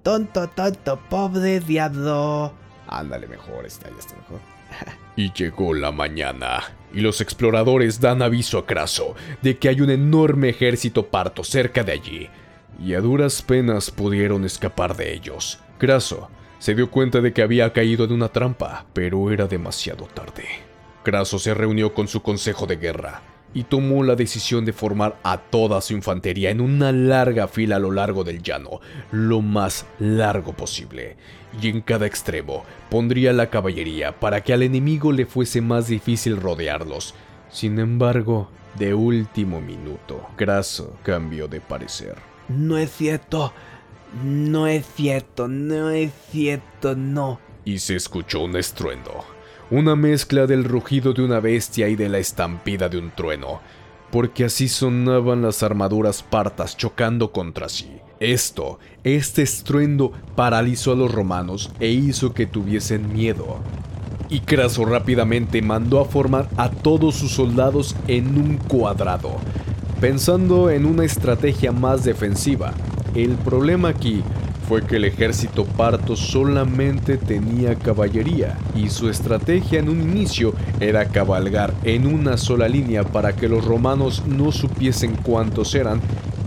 Tonto, 0.04 0.48
tonto, 0.50 1.00
pobre 1.10 1.62
diablo. 1.62 2.54
Ándale 2.88 3.26
mejor, 3.26 3.66
está, 3.66 3.90
ya 3.90 3.98
está 3.98 4.16
mejor. 4.18 4.40
y 5.16 5.34
llegó 5.34 5.74
la 5.74 5.92
mañana, 5.92 6.62
y 6.94 7.02
los 7.02 7.22
exploradores 7.22 8.00
dan 8.00 8.22
aviso 8.22 8.60
a 8.60 8.68
Craso 8.68 9.16
de 9.42 9.58
que 9.58 9.68
hay 9.68 9.82
un 9.82 9.90
enorme 9.90 10.50
ejército 10.50 11.08
parto 11.08 11.44
cerca 11.44 11.84
de 11.84 11.94
allí, 11.94 12.30
y 12.80 12.94
a 12.94 13.02
duras 13.02 13.42
penas 13.42 13.90
pudieron 13.90 14.46
escapar 14.46 14.96
de 14.96 15.12
ellos. 15.12 15.60
Craso 15.80 16.30
se 16.60 16.76
dio 16.76 16.92
cuenta 16.92 17.22
de 17.22 17.34
que 17.34 17.42
había 17.42 17.74
caído 17.74 18.06
en 18.06 18.12
una 18.12 18.30
trampa, 18.30 18.86
pero 18.94 19.32
era 19.32 19.48
demasiado 19.48 20.06
tarde. 20.06 20.46
Craso 21.04 21.40
se 21.40 21.54
reunió 21.54 21.94
con 21.94 22.08
su 22.08 22.22
consejo 22.22 22.68
de 22.68 22.76
guerra 22.76 23.22
y 23.54 23.64
tomó 23.64 24.04
la 24.04 24.16
decisión 24.16 24.66
de 24.66 24.74
formar 24.74 25.18
a 25.24 25.38
toda 25.38 25.82
su 25.82 25.94
infantería 25.94 26.52
en 26.52 26.62
una 26.62 26.92
larga 26.92 27.48
fila 27.48 27.78
a 27.78 27.80
lo 27.80 27.92
largo 27.92 28.24
del 28.24 28.44
llano, 28.44 28.80
lo 29.12 29.42
más 29.42 29.86
largo 29.98 30.54
posible, 30.54 31.18
y 31.60 31.70
en 31.70 31.82
cada 31.82 32.06
extremo 32.06 32.64
pondría 32.90 33.34
la 33.34 33.50
caballería 33.50 34.20
para 34.20 34.42
que 34.42 34.54
al 34.54 34.62
enemigo 34.62 35.12
le 35.12 35.26
fuese 35.26 35.62
más 35.62 35.88
difícil 35.88 36.38
rodearlos. 36.38 37.16
Sin 37.50 37.80
embargo, 37.80 38.50
de 38.78 38.94
último 38.94 39.62
minuto, 39.62 40.28
Craso 40.36 40.96
cambió 41.02 41.48
de 41.48 41.60
parecer. 41.60 42.16
No 42.50 42.78
es 42.78 42.92
cierto, 42.92 43.54
no 44.24 44.68
es 44.68 44.86
cierto, 44.96 45.48
no 45.48 45.90
es 45.90 46.12
cierto, 46.32 46.96
no. 46.96 47.40
Y 47.66 47.80
se 47.80 47.96
escuchó 47.96 48.42
un 48.42 48.56
estruendo, 48.56 49.24
una 49.70 49.96
mezcla 49.96 50.48
del 50.48 50.64
rugido 50.64 51.14
de 51.14 51.22
una 51.22 51.40
bestia 51.40 51.90
y 51.90 51.96
de 51.96 52.10
la 52.10 52.18
estampida 52.18 52.90
de 52.90 52.98
un 52.98 53.12
trueno, 53.12 53.62
porque 54.12 54.46
así 54.46 54.68
sonaban 54.68 55.42
las 55.42 55.62
armaduras 55.62 56.24
partas 56.24 56.76
chocando 56.76 57.32
contra 57.32 57.70
sí. 57.70 57.90
Esto, 58.20 58.80
este 59.04 59.44
estruendo, 59.44 60.12
paralizó 60.36 60.92
a 60.92 60.96
los 60.96 61.12
romanos 61.12 61.72
e 61.80 61.90
hizo 61.90 62.34
que 62.34 62.46
tuviesen 62.46 63.14
miedo. 63.14 63.60
Y 64.30 64.42
Craso 64.42 64.86
rápidamente 64.86 65.62
mandó 65.62 66.02
a 66.02 66.06
formar 66.06 66.50
a 66.58 66.70
todos 66.70 67.16
sus 67.16 67.32
soldados 67.32 67.96
en 68.08 68.38
un 68.38 68.58
cuadrado, 68.58 69.38
pensando 70.02 70.70
en 70.70 70.86
una 70.86 71.06
estrategia 71.06 71.72
más 71.72 72.04
defensiva. 72.04 72.74
El 73.16 73.32
problema 73.36 73.90
aquí 73.90 74.22
fue 74.68 74.84
que 74.84 74.98
el 74.98 75.06
ejército 75.06 75.66
parto 75.66 76.16
solamente 76.16 77.18
tenía 77.18 77.74
caballería 77.74 78.56
y 78.76 78.90
su 78.90 79.10
estrategia 79.10 79.80
en 79.80 79.90
un 79.90 80.00
inicio 80.00 80.54
era 80.80 81.06
cabalgar 81.06 81.74
en 81.84 82.06
una 82.06 82.38
sola 82.38 82.70
línea 82.70 83.04
para 83.04 83.36
que 83.36 83.50
los 83.50 83.66
romanos 83.66 84.24
no 84.28 84.52
supiesen 84.52 85.16
cuántos 85.16 85.74
eran 85.74 86.00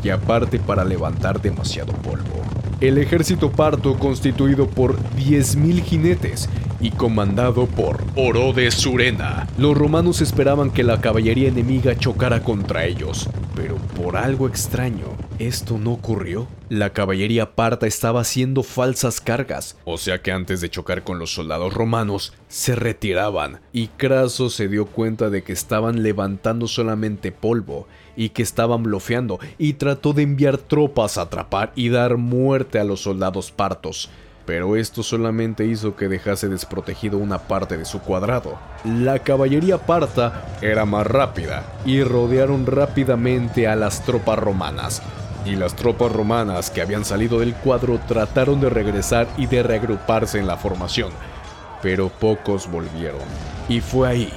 y 0.04 0.10
aparte 0.10 0.60
para 0.60 0.84
levantar 0.84 1.42
demasiado 1.42 1.92
polvo. 1.94 2.42
El 2.80 2.98
ejército 2.98 3.50
parto 3.50 3.98
constituido 3.98 4.68
por 4.68 4.98
10.000 5.16 5.82
jinetes 5.82 6.48
y 6.82 6.90
comandado 6.90 7.66
por 7.66 8.02
Oro 8.16 8.52
de 8.52 8.70
Surena. 8.72 9.46
Los 9.56 9.78
romanos 9.78 10.20
esperaban 10.20 10.72
que 10.72 10.82
la 10.82 11.00
caballería 11.00 11.48
enemiga 11.48 11.96
chocara 11.96 12.42
contra 12.42 12.84
ellos, 12.84 13.28
pero 13.54 13.76
por 13.96 14.16
algo 14.16 14.48
extraño, 14.48 15.06
esto 15.38 15.78
no 15.78 15.92
ocurrió. 15.92 16.48
La 16.68 16.90
caballería 16.90 17.54
parta 17.54 17.86
estaba 17.86 18.22
haciendo 18.22 18.64
falsas 18.64 19.20
cargas, 19.20 19.76
o 19.84 19.96
sea 19.96 20.20
que 20.22 20.32
antes 20.32 20.60
de 20.60 20.70
chocar 20.70 21.04
con 21.04 21.20
los 21.20 21.32
soldados 21.32 21.72
romanos, 21.72 22.32
se 22.48 22.74
retiraban, 22.74 23.60
y 23.72 23.86
Craso 23.86 24.50
se 24.50 24.66
dio 24.66 24.86
cuenta 24.86 25.30
de 25.30 25.44
que 25.44 25.52
estaban 25.52 26.02
levantando 26.02 26.66
solamente 26.66 27.30
polvo, 27.30 27.86
y 28.16 28.30
que 28.30 28.42
estaban 28.42 28.82
bloqueando, 28.82 29.38
y 29.56 29.74
trató 29.74 30.14
de 30.14 30.22
enviar 30.22 30.58
tropas 30.58 31.16
a 31.16 31.22
atrapar 31.22 31.72
y 31.76 31.90
dar 31.90 32.16
muerte 32.16 32.80
a 32.80 32.84
los 32.84 33.00
soldados 33.00 33.52
partos 33.52 34.10
pero 34.52 34.76
esto 34.76 35.02
solamente 35.02 35.64
hizo 35.64 35.96
que 35.96 36.08
dejase 36.08 36.46
desprotegido 36.46 37.16
una 37.16 37.38
parte 37.38 37.78
de 37.78 37.86
su 37.86 38.00
cuadrado. 38.00 38.58
La 38.84 39.18
caballería 39.18 39.78
parta 39.78 40.44
era 40.60 40.84
más 40.84 41.06
rápida 41.06 41.62
y 41.86 42.02
rodearon 42.02 42.66
rápidamente 42.66 43.66
a 43.66 43.76
las 43.76 44.04
tropas 44.04 44.38
romanas. 44.38 45.00
Y 45.46 45.56
las 45.56 45.74
tropas 45.74 46.12
romanas 46.12 46.68
que 46.68 46.82
habían 46.82 47.06
salido 47.06 47.40
del 47.40 47.54
cuadro 47.54 47.98
trataron 48.06 48.60
de 48.60 48.68
regresar 48.68 49.26
y 49.38 49.46
de 49.46 49.62
reagruparse 49.62 50.38
en 50.38 50.46
la 50.46 50.58
formación, 50.58 51.12
pero 51.80 52.10
pocos 52.10 52.70
volvieron. 52.70 53.22
Y 53.70 53.80
fue 53.80 54.06
ahí 54.06 54.32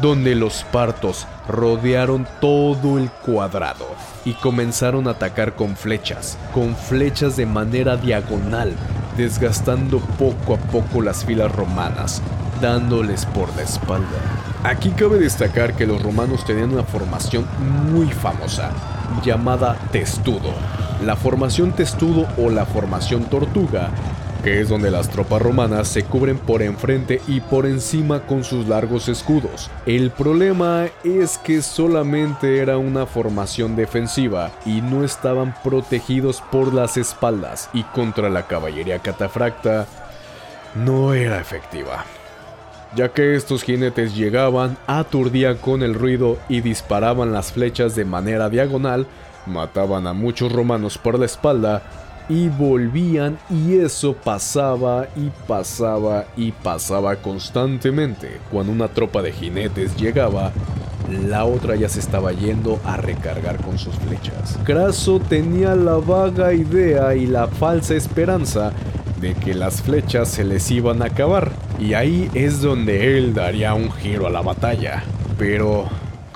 donde 0.00 0.34
los 0.34 0.64
partos 0.64 1.28
rodearon 1.46 2.26
todo 2.40 2.98
el 2.98 3.08
cuadrado 3.08 3.86
y 4.24 4.32
comenzaron 4.32 5.06
a 5.06 5.12
atacar 5.12 5.54
con 5.54 5.76
flechas, 5.76 6.38
con 6.52 6.74
flechas 6.74 7.36
de 7.36 7.46
manera 7.46 7.96
diagonal, 7.96 8.74
desgastando 9.20 10.00
poco 10.18 10.54
a 10.54 10.56
poco 10.56 11.02
las 11.02 11.24
filas 11.24 11.52
romanas, 11.52 12.22
dándoles 12.60 13.26
por 13.26 13.54
la 13.54 13.62
espalda. 13.62 14.06
Aquí 14.64 14.90
cabe 14.90 15.18
destacar 15.18 15.74
que 15.74 15.86
los 15.86 16.02
romanos 16.02 16.44
tenían 16.46 16.72
una 16.72 16.84
formación 16.84 17.46
muy 17.92 18.06
famosa, 18.06 18.70
llamada 19.22 19.76
testudo. 19.92 20.54
La 21.04 21.16
formación 21.16 21.72
testudo 21.72 22.26
o 22.38 22.50
la 22.50 22.64
formación 22.64 23.24
tortuga 23.24 23.90
que 24.42 24.60
es 24.60 24.68
donde 24.68 24.90
las 24.90 25.08
tropas 25.08 25.42
romanas 25.42 25.88
se 25.88 26.04
cubren 26.04 26.38
por 26.38 26.62
enfrente 26.62 27.20
y 27.26 27.40
por 27.40 27.66
encima 27.66 28.20
con 28.20 28.44
sus 28.44 28.66
largos 28.66 29.08
escudos. 29.08 29.70
El 29.86 30.10
problema 30.10 30.86
es 31.04 31.38
que 31.38 31.62
solamente 31.62 32.58
era 32.58 32.78
una 32.78 33.06
formación 33.06 33.76
defensiva 33.76 34.50
y 34.64 34.80
no 34.80 35.04
estaban 35.04 35.54
protegidos 35.62 36.42
por 36.50 36.72
las 36.72 36.96
espaldas 36.96 37.68
y 37.72 37.82
contra 37.82 38.30
la 38.30 38.46
caballería 38.46 38.98
catafracta 39.00 39.86
no 40.74 41.14
era 41.14 41.40
efectiva. 41.40 42.04
Ya 42.96 43.10
que 43.10 43.36
estos 43.36 43.62
jinetes 43.62 44.16
llegaban, 44.16 44.76
aturdían 44.86 45.58
con 45.58 45.82
el 45.82 45.94
ruido 45.94 46.38
y 46.48 46.60
disparaban 46.60 47.32
las 47.32 47.52
flechas 47.52 47.94
de 47.94 48.04
manera 48.04 48.48
diagonal, 48.48 49.06
mataban 49.46 50.06
a 50.06 50.12
muchos 50.12 50.50
romanos 50.50 50.98
por 50.98 51.18
la 51.18 51.26
espalda 51.26 51.82
y 52.30 52.48
volvían 52.48 53.38
y 53.50 53.76
eso 53.78 54.14
pasaba 54.14 55.08
y 55.16 55.30
pasaba 55.46 56.24
y 56.36 56.52
pasaba 56.52 57.16
constantemente. 57.16 58.38
Cuando 58.50 58.72
una 58.72 58.88
tropa 58.88 59.20
de 59.20 59.32
jinetes 59.32 59.96
llegaba, 59.96 60.52
la 61.26 61.44
otra 61.44 61.74
ya 61.74 61.88
se 61.88 61.98
estaba 61.98 62.32
yendo 62.32 62.78
a 62.84 62.96
recargar 62.96 63.56
con 63.58 63.78
sus 63.78 63.94
flechas. 63.96 64.56
Craso 64.64 65.18
tenía 65.18 65.74
la 65.74 65.96
vaga 65.96 66.54
idea 66.54 67.14
y 67.16 67.26
la 67.26 67.48
falsa 67.48 67.94
esperanza 67.94 68.72
de 69.20 69.34
que 69.34 69.52
las 69.52 69.82
flechas 69.82 70.28
se 70.28 70.44
les 70.44 70.70
iban 70.70 71.02
a 71.02 71.06
acabar, 71.06 71.52
y 71.78 71.94
ahí 71.94 72.30
es 72.32 72.62
donde 72.62 73.18
él 73.18 73.34
daría 73.34 73.74
un 73.74 73.90
giro 73.92 74.26
a 74.26 74.30
la 74.30 74.40
batalla. 74.40 75.02
Pero, 75.36 75.88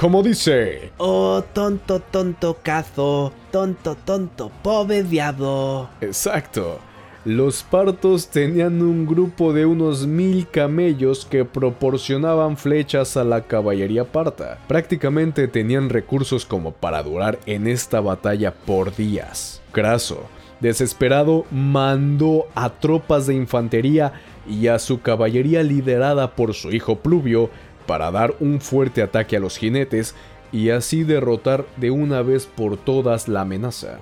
como 0.05 0.23
dice... 0.23 0.93
Oh, 0.99 1.43
tonto, 1.55 1.99
tonto 1.99 2.59
cazo, 2.63 3.33
tonto, 3.51 3.97
tonto, 4.05 4.53
pobre 4.63 5.03
diablo. 5.03 5.89
Exacto. 6.03 6.79
Los 7.25 7.63
partos 7.63 8.29
tenían 8.29 8.83
un 8.83 9.07
grupo 9.07 9.55
de 9.55 9.65
unos 9.65 10.07
mil 10.07 10.47
camellos 10.47 11.25
que 11.25 11.47
proporcionaban 11.47 12.59
flechas 12.59 13.17
a 13.17 13.25
la 13.25 13.47
caballería 13.47 14.05
parta. 14.05 14.59
Prácticamente 14.69 15.49
tenían 15.49 15.89
recursos 15.89 16.45
como 16.45 16.73
para 16.73 17.03
durar 17.03 17.39
en 17.47 17.67
esta 17.67 18.03
batalla 18.03 18.53
por 18.53 18.95
días. 18.95 19.63
Craso, 19.73 20.25
desesperado, 20.61 21.47
mandó 21.51 22.45
a 22.55 22.69
tropas 22.69 23.27
de 23.27 23.37
infantería 23.37 24.13
y 24.47 24.67
a 24.67 24.79
su 24.79 25.01
caballería 25.01 25.63
liderada 25.63 26.35
por 26.35 26.53
su 26.53 26.73
hijo 26.73 26.97
Pluvio 26.97 27.49
para 27.87 28.11
dar 28.11 28.35
un 28.41 28.61
fuerte 28.61 29.03
ataque 29.03 29.37
a 29.37 29.41
los 29.41 29.57
jinetes 29.57 30.15
y 30.53 30.71
así 30.71 31.03
derrotar 31.03 31.67
de 31.77 31.91
una 31.91 32.23
vez 32.23 32.47
por 32.47 32.77
todas 32.77 33.29
la 33.29 33.43
amenaza. 33.43 33.99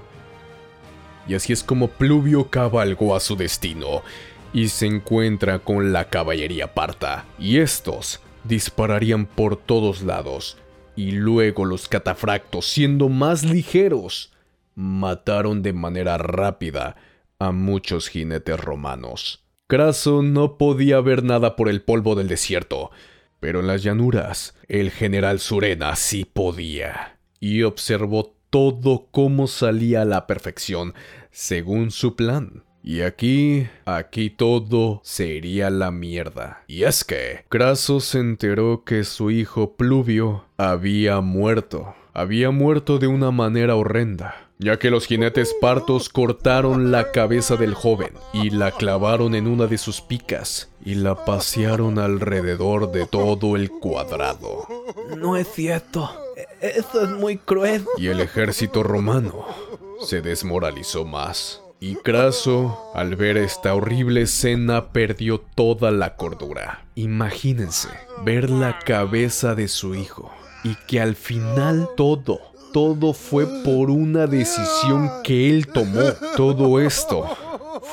Y 1.27 1.35
así 1.35 1.53
es 1.53 1.63
como 1.63 1.89
Pluvio 1.89 2.51
cabalgó 2.51 3.15
a 3.15 3.21
su 3.21 3.37
destino 3.37 4.03
y 4.53 4.69
se 4.69 4.87
encuentra 4.87 5.61
con 5.61 5.93
la 5.93 6.07
caballería 6.07 6.75
parta, 6.75 7.25
y 7.39 7.59
estos 7.59 8.21
dispararían 8.45 9.27
por 9.27 9.57
todos 9.57 10.03
lados, 10.03 10.59
y 10.95 11.13
luego 11.13 11.65
los 11.65 11.89
catafractos, 11.89 12.67
siendo 12.67 13.09
más 13.09 13.45
ligeros, 13.45 14.33
mataron 14.75 15.63
de 15.63 15.73
manera 15.73 16.19
rápida 16.19 16.97
a 17.39 17.51
muchos 17.51 18.09
jinetes 18.09 18.61
romanos. 18.61 19.43
Craso 19.69 20.23
no 20.23 20.59
podía 20.59 21.01
ver 21.01 21.23
nada 21.23 21.57
por 21.57 21.71
el 21.71 21.81
polvo 21.81 22.15
del 22.15 22.29
desierto, 22.29 22.91
pero 23.43 23.59
en 23.59 23.67
las 23.67 23.83
llanuras 23.83 24.55
el 24.69 24.93
general 24.93 25.41
Surena 25.41 25.97
sí 25.97 26.25
podía, 26.25 27.19
y 27.41 27.65
observó 27.65 28.37
todo 28.51 29.09
cómo 29.11 29.49
salía 29.49 30.03
a 30.03 30.05
la 30.05 30.29
perfección, 30.29 30.95
según 31.33 31.91
su 31.91 32.15
plan. 32.15 32.63
Y 32.85 33.01
aquí, 33.01 33.67
aquí 33.85 34.31
todo 34.31 35.01
sería 35.03 35.71
la 35.71 35.91
mierda. 35.91 36.63
Y 36.69 36.85
es 36.85 37.03
que 37.03 37.45
Craso 37.49 37.99
se 37.99 38.21
enteró 38.21 38.85
que 38.85 39.03
su 39.03 39.33
hijo 39.33 39.75
Pluvio 39.75 40.45
había 40.57 41.21
muerto. 41.21 41.97
Había 42.13 42.53
muerto 42.53 43.01
de 43.01 43.09
una 43.09 43.33
manera 43.33 43.75
horrenda, 43.75 44.51
ya 44.61 44.79
que 44.79 44.91
los 44.91 45.07
jinetes 45.07 45.53
partos 45.61 46.09
cortaron 46.09 46.93
la 46.93 47.11
cabeza 47.11 47.57
del 47.57 47.75
joven 47.75 48.13
y 48.33 48.51
la 48.51 48.71
clavaron 48.71 49.35
en 49.35 49.49
una 49.49 49.67
de 49.67 49.79
sus 49.79 50.01
picas 50.01 50.72
y 50.85 50.95
la 50.97 51.25
pasearon 51.25 51.99
alrededor 51.99 52.91
de 52.93 53.07
todo 53.07 53.57
el 53.57 53.71
cuadrado. 53.71 54.67
No 55.17 55.37
es 55.37 55.49
cierto. 55.53 56.11
E- 56.37 56.75
Eso 56.79 57.03
es 57.03 57.11
muy 57.11 57.37
cruel. 57.39 57.85
Y 57.97 58.09
el 58.09 58.21
ejército 58.21 58.83
romano 58.83 59.45
se 60.01 60.21
desmoralizó 60.21 61.05
más. 61.05 61.61
Y 61.81 61.97
Craso, 61.97 62.79
al 62.95 63.17
ver 63.17 63.37
esta 63.37 63.75
horrible 63.75 64.23
escena, 64.23 64.93
perdió 64.93 65.41
toda 65.41 65.91
la 65.91 66.15
cordura. 66.17 66.85
Imagínense 66.95 67.89
ver 68.25 68.51
la 68.51 68.79
cabeza 68.79 69.55
de 69.57 69.67
su 69.67 69.95
hijo 69.97 70.31
y 70.63 70.77
que 70.87 71.01
al 71.01 71.17
final 71.17 71.89
todo, 71.97 72.39
todo 72.73 73.13
fue 73.13 73.47
por 73.65 73.91
una 73.91 74.29
decisión 74.29 75.11
que 75.25 75.51
él 75.51 75.67
tomó. 75.67 76.03
Todo 76.37 76.81
esto 76.81 77.27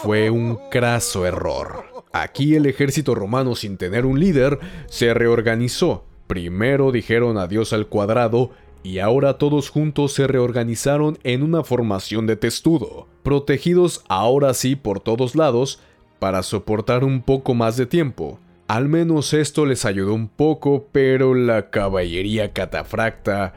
fue 0.03 0.29
un 0.29 0.59
craso 0.69 1.25
error. 1.25 1.85
Aquí 2.11 2.55
el 2.55 2.65
ejército 2.65 3.13
romano, 3.13 3.55
sin 3.55 3.77
tener 3.77 4.05
un 4.05 4.19
líder, 4.19 4.59
se 4.87 5.13
reorganizó. 5.13 6.05
Primero 6.27 6.91
dijeron 6.91 7.37
adiós 7.37 7.73
al 7.73 7.87
cuadrado 7.87 8.51
y 8.83 8.99
ahora 8.99 9.37
todos 9.37 9.69
juntos 9.69 10.13
se 10.13 10.27
reorganizaron 10.27 11.17
en 11.23 11.43
una 11.43 11.63
formación 11.63 12.27
de 12.27 12.35
testudo, 12.35 13.07
protegidos 13.23 14.03
ahora 14.07 14.53
sí 14.53 14.75
por 14.75 14.99
todos 14.99 15.35
lados 15.35 15.81
para 16.19 16.43
soportar 16.43 17.03
un 17.03 17.21
poco 17.21 17.53
más 17.53 17.77
de 17.77 17.85
tiempo. 17.85 18.39
Al 18.67 18.87
menos 18.87 19.33
esto 19.33 19.65
les 19.65 19.85
ayudó 19.85 20.13
un 20.13 20.27
poco, 20.27 20.87
pero 20.91 21.33
la 21.33 21.71
caballería 21.71 22.53
catafracta 22.53 23.53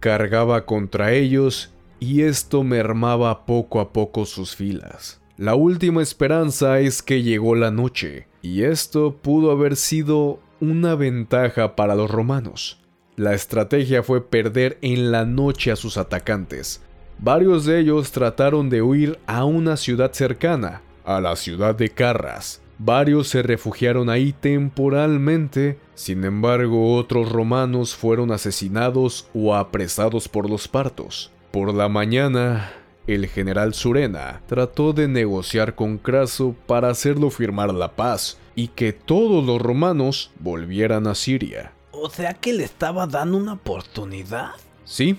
cargaba 0.00 0.64
contra 0.64 1.12
ellos 1.12 1.72
y 1.98 2.22
esto 2.22 2.62
mermaba 2.62 3.44
poco 3.46 3.80
a 3.80 3.92
poco 3.92 4.24
sus 4.26 4.54
filas. 4.54 5.20
La 5.38 5.54
última 5.54 6.02
esperanza 6.02 6.80
es 6.80 7.00
que 7.00 7.22
llegó 7.22 7.54
la 7.54 7.70
noche, 7.70 8.26
y 8.42 8.64
esto 8.64 9.14
pudo 9.22 9.52
haber 9.52 9.76
sido 9.76 10.40
una 10.60 10.96
ventaja 10.96 11.76
para 11.76 11.94
los 11.94 12.10
romanos. 12.10 12.80
La 13.14 13.34
estrategia 13.34 14.02
fue 14.02 14.28
perder 14.28 14.78
en 14.82 15.12
la 15.12 15.24
noche 15.24 15.70
a 15.70 15.76
sus 15.76 15.96
atacantes. 15.96 16.82
Varios 17.20 17.64
de 17.66 17.78
ellos 17.78 18.10
trataron 18.10 18.68
de 18.68 18.82
huir 18.82 19.20
a 19.28 19.44
una 19.44 19.76
ciudad 19.76 20.12
cercana, 20.12 20.82
a 21.04 21.20
la 21.20 21.36
ciudad 21.36 21.76
de 21.76 21.90
Carras. 21.90 22.60
Varios 22.80 23.28
se 23.28 23.44
refugiaron 23.44 24.10
ahí 24.10 24.32
temporalmente, 24.32 25.78
sin 25.94 26.24
embargo 26.24 26.96
otros 26.96 27.30
romanos 27.30 27.94
fueron 27.94 28.32
asesinados 28.32 29.28
o 29.32 29.54
apresados 29.54 30.28
por 30.28 30.50
los 30.50 30.66
partos. 30.66 31.30
Por 31.52 31.72
la 31.72 31.88
mañana, 31.88 32.72
el 33.08 33.26
general 33.26 33.72
Surena 33.72 34.42
trató 34.46 34.92
de 34.92 35.08
negociar 35.08 35.74
con 35.74 35.96
Craso 35.96 36.54
para 36.66 36.90
hacerlo 36.90 37.30
firmar 37.30 37.72
la 37.72 37.96
paz 37.96 38.38
y 38.54 38.68
que 38.68 38.92
todos 38.92 39.44
los 39.44 39.62
romanos 39.62 40.30
volvieran 40.38 41.06
a 41.06 41.14
Siria. 41.14 41.72
O 41.90 42.10
sea 42.10 42.34
que 42.34 42.52
le 42.52 42.64
estaba 42.64 43.06
dando 43.06 43.38
una 43.38 43.54
oportunidad. 43.54 44.50
Sí. 44.84 45.16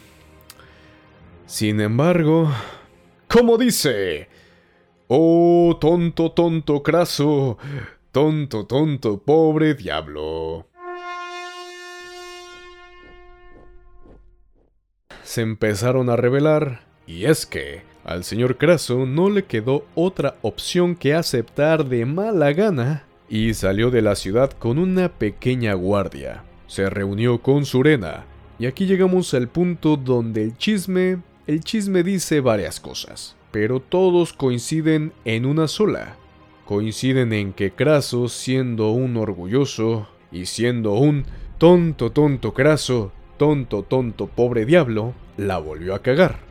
Sin 1.48 1.82
embargo, 1.82 2.52
como 3.28 3.58
dice, 3.58 4.30
oh 5.08 5.76
tonto, 5.82 6.32
tonto, 6.32 6.84
Craso, 6.84 7.58
tonto, 8.12 8.68
tonto, 8.68 9.18
pobre 9.20 9.74
diablo. 9.74 10.68
Se 15.24 15.42
empezaron 15.42 16.12
a 16.12 16.16
rebelar, 16.16 16.89
y 17.10 17.26
es 17.26 17.48
que 17.48 17.82
al 18.06 18.24
señor 18.24 18.58
Craso 18.58 19.08
no 19.08 19.32
le 19.32 19.44
quedó 19.44 19.84
otra 19.96 20.36
opción 20.44 20.96
que 20.96 21.16
aceptar 21.16 21.86
de 21.86 22.06
mala 22.06 22.54
gana, 22.54 23.08
y 23.28 23.56
salió 23.56 23.90
de 23.90 24.04
la 24.04 24.16
ciudad 24.16 24.52
con 24.52 24.78
una 24.78 25.10
pequeña 25.10 25.74
guardia. 25.74 26.44
Se 26.68 26.88
reunió 26.88 27.42
con 27.42 27.66
Surena, 27.66 28.26
y 28.60 28.68
aquí 28.68 28.86
llegamos 28.86 29.34
al 29.34 29.48
punto 29.48 29.98
donde 29.98 30.44
el 30.44 30.58
chisme, 30.58 31.24
el 31.48 31.64
chisme 31.64 32.04
dice 32.04 32.42
varias 32.42 32.80
cosas, 32.80 33.36
pero 33.52 33.80
todos 33.80 34.32
coinciden 34.32 35.12
en 35.26 35.48
una 35.48 35.68
sola. 35.68 36.16
Coinciden 36.66 37.34
en 37.34 37.54
que 37.54 37.72
Craso, 37.72 38.30
siendo 38.30 38.92
un 38.92 39.18
orgulloso 39.18 40.08
y 40.32 40.46
siendo 40.46 40.94
un 40.94 41.26
tonto, 41.58 42.12
tonto 42.12 42.54
Craso, 42.54 43.12
tonto, 43.38 43.82
tonto, 43.82 44.28
pobre 44.28 44.68
diablo, 44.68 45.16
la 45.38 45.58
volvió 45.58 45.96
a 45.96 46.04
cagar. 46.04 46.49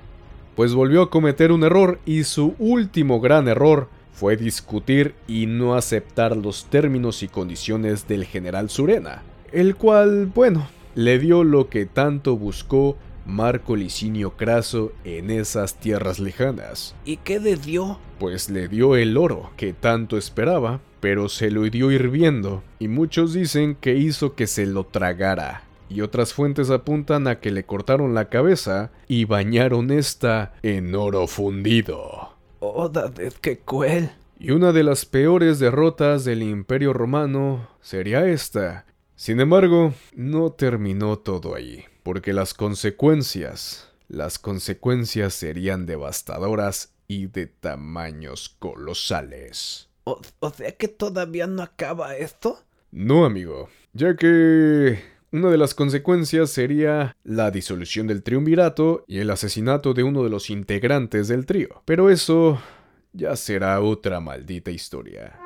Pues 0.58 0.74
volvió 0.74 1.02
a 1.02 1.08
cometer 1.08 1.52
un 1.52 1.62
error 1.62 2.00
y 2.04 2.24
su 2.24 2.56
último 2.58 3.20
gran 3.20 3.46
error 3.46 3.88
fue 4.10 4.36
discutir 4.36 5.14
y 5.28 5.46
no 5.46 5.76
aceptar 5.76 6.36
los 6.36 6.64
términos 6.64 7.22
y 7.22 7.28
condiciones 7.28 8.08
del 8.08 8.24
general 8.24 8.68
Surena, 8.68 9.22
el 9.52 9.76
cual, 9.76 10.26
bueno, 10.26 10.66
le 10.96 11.20
dio 11.20 11.44
lo 11.44 11.68
que 11.68 11.86
tanto 11.86 12.36
buscó 12.36 12.96
Marco 13.24 13.76
Licinio 13.76 14.36
Craso 14.36 14.90
en 15.04 15.30
esas 15.30 15.78
tierras 15.78 16.18
lejanas. 16.18 16.96
¿Y 17.04 17.18
qué 17.18 17.38
le 17.38 17.54
dio? 17.54 18.00
Pues 18.18 18.50
le 18.50 18.66
dio 18.66 18.96
el 18.96 19.16
oro 19.16 19.52
que 19.56 19.72
tanto 19.72 20.18
esperaba, 20.18 20.80
pero 20.98 21.28
se 21.28 21.52
lo 21.52 21.62
dio 21.70 21.92
hirviendo, 21.92 22.64
y 22.80 22.88
muchos 22.88 23.32
dicen 23.32 23.76
que 23.80 23.94
hizo 23.94 24.34
que 24.34 24.48
se 24.48 24.66
lo 24.66 24.82
tragara. 24.82 25.67
Y 25.88 26.02
otras 26.02 26.34
fuentes 26.34 26.70
apuntan 26.70 27.26
a 27.26 27.40
que 27.40 27.50
le 27.50 27.64
cortaron 27.64 28.14
la 28.14 28.28
cabeza 28.28 28.90
y 29.06 29.24
bañaron 29.24 29.90
esta 29.90 30.54
en 30.62 30.94
oro 30.94 31.26
fundido. 31.26 32.36
Oh, 32.60 32.88
David, 32.88 33.32
qué 33.40 33.60
cruel. 33.60 34.10
Y 34.38 34.50
una 34.50 34.72
de 34.72 34.84
las 34.84 35.04
peores 35.04 35.58
derrotas 35.58 36.24
del 36.24 36.42
Imperio 36.42 36.92
Romano 36.92 37.68
sería 37.80 38.26
esta. 38.28 38.86
Sin 39.16 39.40
embargo, 39.40 39.94
no 40.14 40.52
terminó 40.52 41.18
todo 41.18 41.56
ahí, 41.56 41.84
porque 42.04 42.32
las 42.32 42.54
consecuencias, 42.54 43.90
las 44.06 44.38
consecuencias 44.38 45.34
serían 45.34 45.86
devastadoras 45.86 46.94
y 47.08 47.26
de 47.26 47.46
tamaños 47.46 48.54
colosales. 48.60 49.88
O, 50.04 50.20
o 50.38 50.50
sea 50.50 50.70
que 50.72 50.86
todavía 50.86 51.48
no 51.48 51.62
acaba 51.62 52.16
esto. 52.16 52.60
No, 52.92 53.24
amigo, 53.24 53.68
ya 53.92 54.14
que 54.14 55.00
Una 55.30 55.50
de 55.50 55.58
las 55.58 55.74
consecuencias 55.74 56.48
sería 56.48 57.14
la 57.22 57.50
disolución 57.50 58.06
del 58.06 58.22
triunvirato 58.22 59.04
y 59.06 59.18
el 59.18 59.30
asesinato 59.30 59.92
de 59.92 60.02
uno 60.02 60.24
de 60.24 60.30
los 60.30 60.48
integrantes 60.48 61.28
del 61.28 61.44
trío. 61.44 61.82
Pero 61.84 62.08
eso 62.08 62.58
ya 63.12 63.36
será 63.36 63.78
otra 63.82 64.20
maldita 64.20 64.70
historia. 64.70 65.38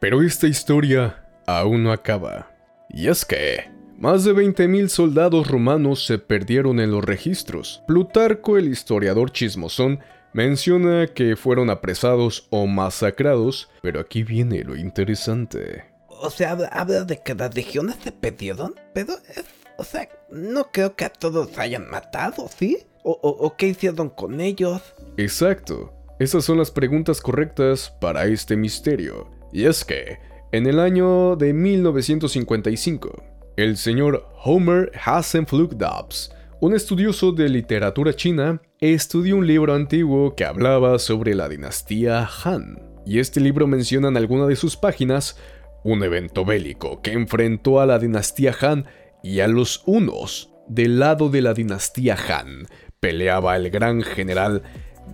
Pero 0.00 0.22
esta 0.22 0.48
historia 0.48 1.24
aún 1.46 1.84
no 1.84 1.92
acaba. 1.92 2.50
Y 2.90 3.06
es 3.06 3.24
que, 3.24 3.70
más 3.96 4.24
de 4.24 4.32
20.000 4.32 4.88
soldados 4.88 5.46
romanos 5.46 6.04
se 6.04 6.18
perdieron 6.18 6.80
en 6.80 6.90
los 6.90 7.04
registros. 7.04 7.80
Plutarco, 7.86 8.58
el 8.58 8.66
historiador 8.66 9.30
chismosón, 9.30 10.00
menciona 10.38 11.08
que 11.08 11.34
fueron 11.34 11.68
apresados 11.68 12.46
o 12.50 12.68
masacrados, 12.68 13.68
pero 13.82 13.98
aquí 13.98 14.22
viene 14.22 14.62
lo 14.62 14.76
interesante. 14.76 15.84
O 16.08 16.30
sea, 16.30 16.52
habla, 16.52 17.04
de 17.04 17.20
que 17.20 17.34
las 17.34 17.52
legiones 17.56 17.96
se 18.04 18.12
perdieron, 18.12 18.76
pero 18.94 19.14
es, 19.14 19.44
o 19.78 19.82
sea, 19.82 20.08
no 20.30 20.70
creo 20.70 20.94
que 20.94 21.06
a 21.06 21.12
todos 21.12 21.58
hayan 21.58 21.90
matado, 21.90 22.48
¿sí? 22.56 22.78
¿O, 23.02 23.18
o 23.20 23.56
qué 23.56 23.66
hicieron 23.66 24.10
con 24.10 24.40
ellos? 24.40 24.80
Exacto. 25.16 25.92
Esas 26.20 26.44
son 26.44 26.58
las 26.58 26.70
preguntas 26.70 27.20
correctas 27.20 27.92
para 28.00 28.26
este 28.26 28.56
misterio. 28.56 29.28
Y 29.52 29.64
es 29.64 29.84
que, 29.84 30.20
en 30.52 30.68
el 30.68 30.78
año 30.78 31.34
de 31.34 31.52
1955, 31.52 33.24
el 33.56 33.76
señor 33.76 34.24
Homer 34.44 34.92
Hasenflug-Dobbs, 35.04 36.30
un 36.60 36.74
estudioso 36.74 37.30
de 37.30 37.48
literatura 37.48 38.12
china, 38.14 38.60
estudió 38.80 39.36
un 39.36 39.46
libro 39.46 39.74
antiguo 39.74 40.34
que 40.34 40.44
hablaba 40.44 40.98
sobre 40.98 41.34
la 41.34 41.48
dinastía 41.48 42.28
Han. 42.44 42.82
Y 43.06 43.20
este 43.20 43.40
libro 43.40 43.66
menciona 43.66 44.08
en 44.08 44.16
alguna 44.16 44.46
de 44.46 44.56
sus 44.56 44.76
páginas 44.76 45.38
un 45.84 46.02
evento 46.02 46.44
bélico 46.44 47.00
que 47.00 47.12
enfrentó 47.12 47.80
a 47.80 47.86
la 47.86 47.98
dinastía 47.98 48.54
Han 48.60 48.86
y 49.22 49.40
a 49.40 49.46
los 49.46 49.82
Hunos. 49.86 50.50
Del 50.66 50.98
lado 50.98 51.30
de 51.30 51.42
la 51.42 51.54
dinastía 51.54 52.16
Han 52.28 52.66
peleaba 53.00 53.56
el 53.56 53.70
gran 53.70 54.02
general 54.02 54.62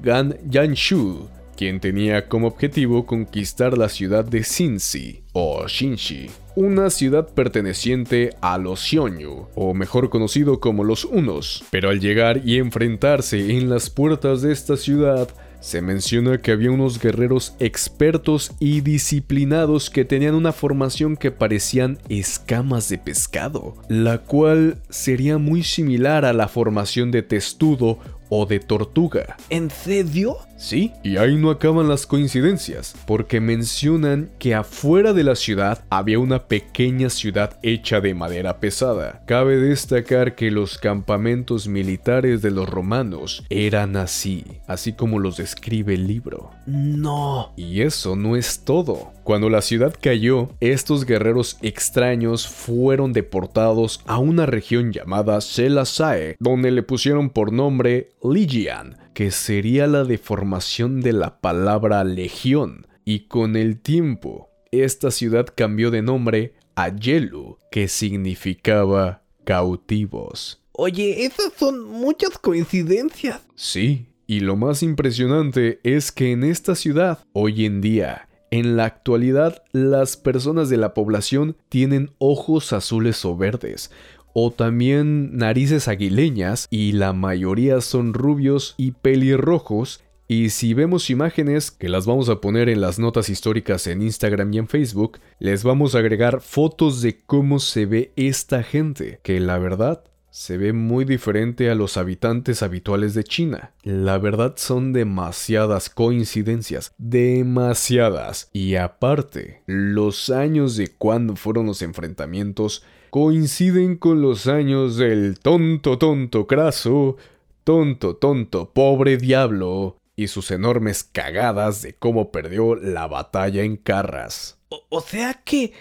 Gan 0.03 0.39
Yanshu, 0.49 1.29
quien 1.57 1.79
tenía 1.79 2.27
como 2.27 2.49
objetivo 2.49 3.05
conquistar 3.05 3.77
la 3.77 3.91
ciudad 3.91 4.25
de 4.25 4.43
Xinxi 4.43 5.25
o 5.33 5.69
Xinxi, 5.69 6.31
una 6.57 6.91
ciudad 6.91 7.29
perteneciente 7.29 8.31
a 8.41 8.59
los 8.59 8.81
Xiongnu, 8.81 9.49
o 9.55 9.75
mejor 9.75 10.11
conocido 10.11 10.61
como 10.61 10.85
los 10.85 11.05
Hunos. 11.05 11.65
Pero 11.71 11.91
al 11.91 12.01
llegar 12.01 12.43
y 12.45 12.59
enfrentarse 12.59 13.57
en 13.57 13.69
las 13.69 13.91
puertas 13.91 14.43
de 14.43 14.53
esta 14.53 14.77
ciudad, 14.77 15.29
se 15.65 15.81
menciona 15.81 16.43
que 16.43 16.53
había 16.53 16.71
unos 16.71 17.01
guerreros 17.01 17.55
expertos 17.59 18.53
y 18.61 18.83
disciplinados 18.83 19.89
que 19.89 20.05
tenían 20.05 20.35
una 20.35 20.53
formación 20.53 21.17
que 21.17 21.31
parecían 21.31 21.99
escamas 22.11 22.91
de 22.91 22.99
pescado, 22.99 23.75
la 23.89 24.19
cual 24.19 24.77
sería 24.91 25.39
muy 25.39 25.63
similar 25.63 26.27
a 26.27 26.35
la 26.35 26.49
formación 26.49 27.11
de 27.11 27.23
testudo 27.23 27.99
o 28.29 28.45
de 28.45 28.61
tortuga. 28.61 29.37
¿En 29.49 29.71
serio? 29.71 30.37
Sí, 30.57 30.93
y 31.03 31.17
ahí 31.17 31.37
no 31.37 31.51
acaban 31.51 31.89
las 31.89 32.07
coincidencias, 32.07 32.95
porque 33.07 33.41
mencionan 33.41 34.31
que 34.39 34.55
afuera 34.55 35.13
de 35.13 35.25
la 35.25 35.35
ciudad 35.35 35.85
había 35.91 36.19
una 36.19 36.47
pequeña 36.47 37.11
ciudad 37.11 37.59
hecha 37.63 38.01
de 38.01 38.15
madera 38.15 38.61
pesada. 38.61 39.23
Cabe 39.27 39.57
destacar 39.57 40.35
que 40.35 40.51
los 40.51 40.79
campamentos 40.79 41.67
militares 41.69 42.41
de 42.41 42.51
los 42.51 42.69
romanos 42.69 43.45
eran 43.51 43.97
así, 43.97 44.45
así 44.67 44.93
como 44.93 45.19
los 45.19 45.37
describe 45.37 45.95
el 45.95 46.07
libro. 46.07 46.51
No. 46.67 47.53
Y 47.57 47.83
eso 47.83 48.17
no 48.17 48.37
es 48.37 48.61
todo. 48.65 49.13
Cuando 49.25 49.49
la 49.49 49.63
ciudad 49.63 49.95
cayó, 50.01 50.51
estos 50.61 51.07
guerreros 51.07 51.57
extraños 51.63 52.47
fueron 52.47 53.13
deportados 53.13 54.01
a 54.07 54.19
una 54.19 54.47
región 54.47 54.93
llamada 54.93 55.41
Selasae, 55.41 56.37
donde 56.39 56.71
le 56.71 56.83
pusieron 56.83 57.31
por 57.31 57.53
nombre 57.53 58.11
Ligian, 58.23 58.97
que 59.15 59.31
sería 59.31 59.87
la 59.87 60.05
deformación 60.05 61.01
de 61.01 61.12
la 61.12 61.41
palabra 61.41 62.05
legión, 62.05 62.87
y 63.05 63.21
con 63.21 63.57
el 63.57 63.81
tiempo, 63.81 64.51
esta 64.73 65.11
ciudad 65.11 65.47
cambió 65.55 65.91
de 65.91 66.03
nombre 66.03 66.55
a 66.75 66.95
Yelu, 66.95 67.59
que 67.71 67.89
significaba 67.89 69.23
cautivos. 69.45 70.61
Oye, 70.73 71.25
esas 71.25 71.53
son 71.57 71.85
muchas 71.85 72.39
coincidencias. 72.39 73.41
Sí, 73.55 74.07
y 74.27 74.41
lo 74.41 74.57
más 74.57 74.83
impresionante 74.83 75.79
es 75.85 76.11
que 76.11 76.33
en 76.33 76.43
esta 76.43 76.75
ciudad, 76.75 77.21
hoy 77.33 77.65
en 77.65 77.81
día, 77.81 78.29
en 78.51 78.77
la 78.77 78.85
actualidad, 78.85 79.62
las 79.73 80.17
personas 80.17 80.69
de 80.69 80.77
la 80.77 80.95
población 80.95 81.57
tienen 81.69 82.11
ojos 82.19 82.73
azules 82.73 83.25
o 83.25 83.37
verdes, 83.37 83.91
o 84.35 84.51
también 84.51 85.35
narices 85.39 85.89
aguileñas 85.89 86.66
y 86.70 86.93
la 86.93 87.14
mayoría 87.14 87.80
son 87.80 88.12
rubios 88.12 88.74
y 88.76 88.91
pelirrojos 88.91 90.05
y 90.26 90.51
si 90.51 90.72
vemos 90.72 91.11
imágenes, 91.11 91.70
que 91.70 91.91
las 91.91 92.07
vamos 92.07 92.30
a 92.30 92.41
poner 92.41 92.70
en 92.70 92.80
las 92.80 92.99
notas 92.99 93.28
históricas 93.28 93.87
en 93.87 94.01
Instagram 94.01 94.53
y 94.55 94.59
en 94.59 94.68
Facebook, 94.68 95.20
les 95.39 95.64
vamos 95.64 95.95
a 95.95 95.99
agregar 95.99 96.41
fotos 96.41 97.03
de 97.03 97.20
cómo 97.26 97.59
se 97.59 97.85
ve 97.85 98.12
esta 98.16 98.62
gente, 98.62 99.20
que 99.22 99.39
la 99.39 99.59
verdad 99.59 100.03
se 100.30 100.57
ve 100.57 100.72
muy 100.72 101.05
diferente 101.05 101.70
a 101.70 101.76
los 101.76 101.97
habitantes 101.97 102.62
habituales 102.62 103.14
de 103.14 103.22
China. 103.22 103.72
La 103.85 104.18
verdad 104.18 104.55
son 104.57 104.93
demasiadas 104.93 105.91
coincidencias, 105.91 106.93
demasiadas. 106.99 108.49
Y 108.53 108.74
aparte, 108.76 109.62
los 109.66 110.30
años 110.30 110.76
de 110.76 110.89
cuando 110.89 111.37
fueron 111.37 111.66
los 111.66 111.82
enfrentamientos 111.82 112.82
coinciden 113.15 113.97
con 113.97 114.23
los 114.23 114.49
años 114.49 114.97
del 114.97 115.39
tonto 115.39 115.99
tonto 115.99 116.49
craso, 116.49 117.17
tonto 117.62 118.17
tonto 118.17 118.73
pobre 118.73 119.19
diablo 119.19 119.99
y 120.17 120.27
sus 120.27 120.51
enormes 120.51 121.05
cagadas 121.05 121.81
de 121.83 121.95
cómo 121.95 122.33
perdió 122.33 122.75
la 122.75 123.07
batalla 123.07 123.62
en 123.62 123.77
Carras. 123.77 124.59
O, 124.89 125.01
sea 125.01 125.35
que... 125.45 125.73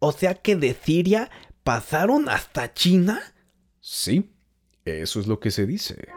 O 0.00 0.12
sea 0.12 0.34
que 0.34 0.54
de 0.54 0.74
Siria 0.74 1.30
pasaron 1.64 2.28
hasta 2.28 2.74
China. 2.74 3.22
Sí, 3.80 4.30
eso 4.84 5.18
es 5.18 5.26
lo 5.26 5.40
que 5.40 5.50
se 5.50 5.64
dice. 5.64 6.08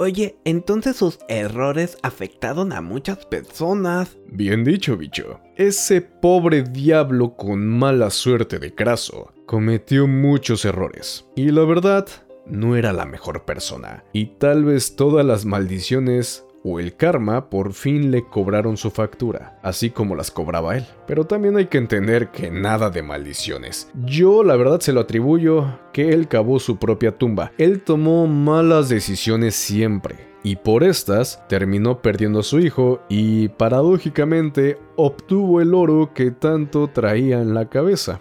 Oye, 0.00 0.38
entonces 0.46 0.96
sus 0.96 1.18
errores 1.28 1.98
afectaron 2.02 2.72
a 2.72 2.80
muchas 2.80 3.26
personas. 3.26 4.16
Bien 4.28 4.64
dicho, 4.64 4.96
bicho. 4.96 5.40
Ese 5.56 6.00
pobre 6.00 6.62
diablo 6.62 7.36
con 7.36 7.68
mala 7.68 8.08
suerte 8.08 8.58
de 8.58 8.74
Craso 8.74 9.34
cometió 9.44 10.06
muchos 10.06 10.64
errores. 10.64 11.26
Y 11.36 11.50
la 11.50 11.66
verdad, 11.66 12.08
no 12.46 12.76
era 12.76 12.94
la 12.94 13.04
mejor 13.04 13.44
persona. 13.44 14.02
Y 14.14 14.38
tal 14.38 14.64
vez 14.64 14.96
todas 14.96 15.26
las 15.26 15.44
maldiciones 15.44 16.46
o 16.62 16.78
el 16.78 16.96
karma 16.96 17.48
por 17.48 17.72
fin 17.72 18.10
le 18.10 18.24
cobraron 18.24 18.76
su 18.76 18.90
factura, 18.90 19.58
así 19.62 19.90
como 19.90 20.14
las 20.14 20.30
cobraba 20.30 20.76
él. 20.76 20.86
Pero 21.06 21.24
también 21.24 21.56
hay 21.56 21.66
que 21.66 21.78
entender 21.78 22.30
que 22.30 22.50
nada 22.50 22.90
de 22.90 23.02
maldiciones. 23.02 23.90
Yo 24.04 24.44
la 24.44 24.56
verdad 24.56 24.80
se 24.80 24.92
lo 24.92 25.00
atribuyo 25.00 25.78
que 25.92 26.10
él 26.10 26.28
cavó 26.28 26.60
su 26.60 26.76
propia 26.76 27.16
tumba. 27.16 27.52
Él 27.58 27.82
tomó 27.82 28.26
malas 28.26 28.88
decisiones 28.88 29.54
siempre. 29.54 30.30
Y 30.42 30.56
por 30.56 30.84
estas 30.84 31.46
terminó 31.48 32.00
perdiendo 32.00 32.40
a 32.40 32.42
su 32.42 32.60
hijo 32.60 33.02
y 33.10 33.48
paradójicamente 33.48 34.78
obtuvo 34.96 35.60
el 35.60 35.74
oro 35.74 36.12
que 36.14 36.30
tanto 36.30 36.88
traía 36.88 37.42
en 37.42 37.52
la 37.52 37.68
cabeza. 37.68 38.20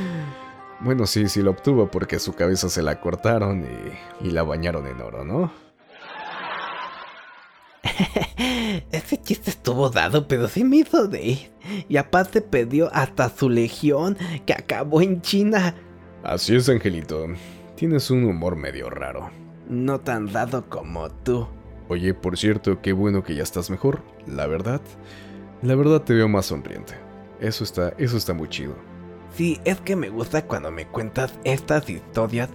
bueno, 0.80 1.06
sí, 1.06 1.28
sí 1.28 1.40
lo 1.40 1.52
obtuvo 1.52 1.88
porque 1.88 2.18
su 2.18 2.32
cabeza 2.32 2.68
se 2.68 2.82
la 2.82 3.00
cortaron 3.00 3.64
y, 3.64 4.26
y 4.26 4.30
la 4.32 4.42
bañaron 4.42 4.88
en 4.88 5.00
oro, 5.00 5.24
¿no? 5.24 5.69
Ese 8.92 9.20
chiste 9.22 9.50
estuvo 9.50 9.90
dado, 9.90 10.26
pero 10.26 10.48
sí 10.48 10.64
me 10.64 10.78
hizo 10.78 11.06
de. 11.06 11.50
Y 11.88 11.96
aparte 11.96 12.40
perdió 12.40 12.90
hasta 12.92 13.28
su 13.28 13.48
legión 13.48 14.16
que 14.46 14.52
acabó 14.52 15.00
en 15.00 15.20
China. 15.20 15.74
Así 16.22 16.54
es, 16.54 16.68
Angelito. 16.68 17.26
Tienes 17.76 18.10
un 18.10 18.24
humor 18.24 18.56
medio 18.56 18.90
raro. 18.90 19.30
No 19.68 20.00
tan 20.00 20.32
dado 20.32 20.68
como 20.68 21.10
tú. 21.10 21.46
Oye, 21.88 22.14
por 22.14 22.38
cierto, 22.38 22.80
qué 22.80 22.92
bueno 22.92 23.22
que 23.22 23.34
ya 23.34 23.42
estás 23.42 23.70
mejor. 23.70 24.02
La 24.26 24.46
verdad, 24.46 24.80
la 25.62 25.74
verdad 25.74 26.02
te 26.02 26.14
veo 26.14 26.28
más 26.28 26.46
sonriente. 26.46 26.94
Eso 27.40 27.64
está, 27.64 27.90
eso 27.98 28.16
está 28.16 28.34
muy 28.34 28.48
chido. 28.48 28.74
Sí, 29.34 29.60
es 29.64 29.80
que 29.80 29.96
me 29.96 30.08
gusta 30.10 30.46
cuando 30.46 30.70
me 30.70 30.86
cuentas 30.86 31.32
estas 31.44 31.88
historias. 31.88 32.50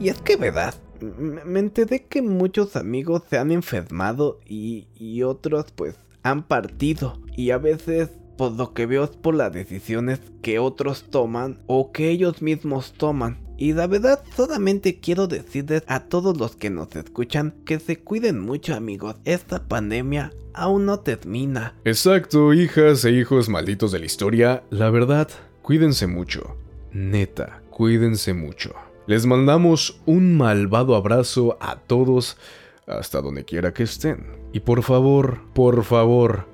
Y 0.00 0.08
es 0.08 0.20
que, 0.22 0.36
¿verdad? 0.36 0.74
Me 1.00 1.60
enteré 1.60 2.04
que 2.04 2.22
muchos 2.22 2.76
amigos 2.76 3.22
se 3.28 3.38
han 3.38 3.50
enfermado 3.50 4.40
y, 4.46 4.86
otros 5.22 5.66
pues 5.74 5.96
han 6.22 6.42
partido. 6.42 7.18
Y 7.36 7.50
a 7.50 7.58
veces 7.58 8.10
por 8.36 8.52
lo 8.52 8.72
que 8.72 8.86
veo 8.86 9.04
es 9.04 9.10
por 9.10 9.34
las 9.34 9.52
decisiones 9.52 10.20
que 10.42 10.58
otros 10.60 11.04
toman 11.10 11.58
o 11.66 11.90
que 11.90 12.08
ellos 12.10 12.40
mismos 12.40 12.92
toman. 12.92 13.38
Y 13.56 13.72
la 13.72 13.88
verdad, 13.88 14.22
solamente 14.36 15.00
quiero 15.00 15.26
decirles 15.26 15.82
a 15.88 16.04
todos 16.04 16.38
los 16.38 16.54
que 16.54 16.70
nos 16.70 16.94
escuchan 16.94 17.54
que 17.66 17.80
se 17.80 17.96
cuiden 17.96 18.38
mucho 18.38 18.76
amigos. 18.76 19.16
Esta 19.24 19.64
pandemia 19.64 20.32
aún 20.54 20.86
no 20.86 21.00
termina. 21.00 21.74
Exacto, 21.84 22.54
hijas 22.54 23.04
e 23.04 23.10
hijos 23.10 23.48
malditos 23.48 23.90
de 23.90 23.98
la 23.98 24.06
historia, 24.06 24.62
la 24.70 24.90
verdad, 24.90 25.28
cuídense 25.62 26.06
mucho. 26.06 26.56
Neta, 26.92 27.60
cuídense 27.70 28.32
mucho. 28.32 28.74
Les 29.08 29.24
mandamos 29.24 29.98
un 30.04 30.36
malvado 30.36 30.94
abrazo 30.94 31.56
a 31.62 31.76
todos 31.76 32.36
hasta 32.86 33.22
donde 33.22 33.42
quiera 33.46 33.72
que 33.72 33.84
estén. 33.84 34.26
Y 34.52 34.60
por 34.60 34.82
favor, 34.82 35.40
por 35.54 35.82
favor, 35.82 36.44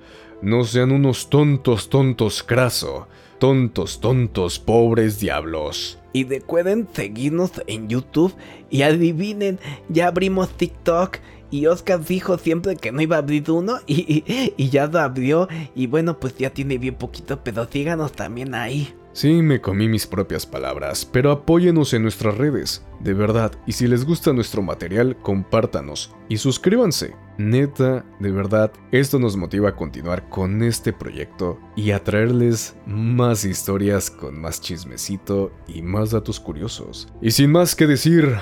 no 0.41 0.63
sean 0.63 0.93
unos 0.93 1.31
tontos, 1.31 1.91
tontos 1.91 2.45
craso. 2.45 3.09
Tontos, 3.41 4.01
tontos, 4.01 4.61
pobres 4.61 5.19
diablos. 5.19 5.99
Y 6.13 6.23
recuerden 6.27 6.87
seguirnos 6.93 7.51
en 7.67 7.89
YouTube 7.89 8.33
y 8.71 8.83
adivinen, 8.83 9.59
ya 9.89 10.07
abrimos 10.07 10.51
TikTok 10.51 11.17
y 11.51 11.67
Oscar 11.67 12.05
dijo 12.05 12.39
siempre 12.39 12.77
que 12.77 12.93
no 12.93 13.03
iba 13.03 13.17
a 13.17 13.19
abrir 13.19 13.51
uno 13.51 13.79
y, 13.89 14.23
y, 14.57 14.69
ya 14.69 14.87
lo 14.87 15.01
abrió 15.01 15.49
y 15.75 15.89
bueno 15.89 16.21
pues 16.21 16.39
ya 16.39 16.51
tiene 16.51 16.79
bien 16.79 16.95
poquito 16.95 17.43
pero 17.43 17.67
síganos 17.67 18.13
también 18.13 18.55
ahí. 18.55 18.95
Sí, 19.15 19.43
me 19.43 19.61
comí 19.61 19.87
mis 19.89 20.09
propias 20.09 20.45
palabras, 20.45 21.05
pero 21.05 21.31
apóyenos 21.31 21.95
en 21.95 22.03
nuestras 22.03 22.37
redes, 22.37 22.85
de 22.99 23.15
verdad, 23.15 23.53
y 23.65 23.71
si 23.71 23.87
les 23.87 24.05
gusta 24.05 24.33
nuestro 24.33 24.61
material, 24.61 25.17
compártanos 25.23 26.12
y 26.29 26.39
suscríbanse. 26.39 27.15
Neta, 27.39 28.05
de 28.19 28.33
verdad, 28.33 28.73
esto 28.91 29.21
nos 29.21 29.37
motiva 29.37 29.69
a 29.69 29.77
continuar 29.77 30.29
con 30.29 30.65
este 30.65 30.93
proyecto 30.93 31.61
y 31.77 31.93
a 31.93 32.03
traerles 32.03 32.75
más 32.87 33.45
historias 33.45 34.11
con 34.11 34.41
más 34.41 34.61
chismecito 34.61 35.53
y 35.69 35.83
más 35.83 36.11
datos 36.11 36.41
curiosos. 36.41 37.07
Y 37.23 37.31
sin 37.31 37.53
más 37.53 37.77
que 37.77 37.87
decir, 37.87 38.35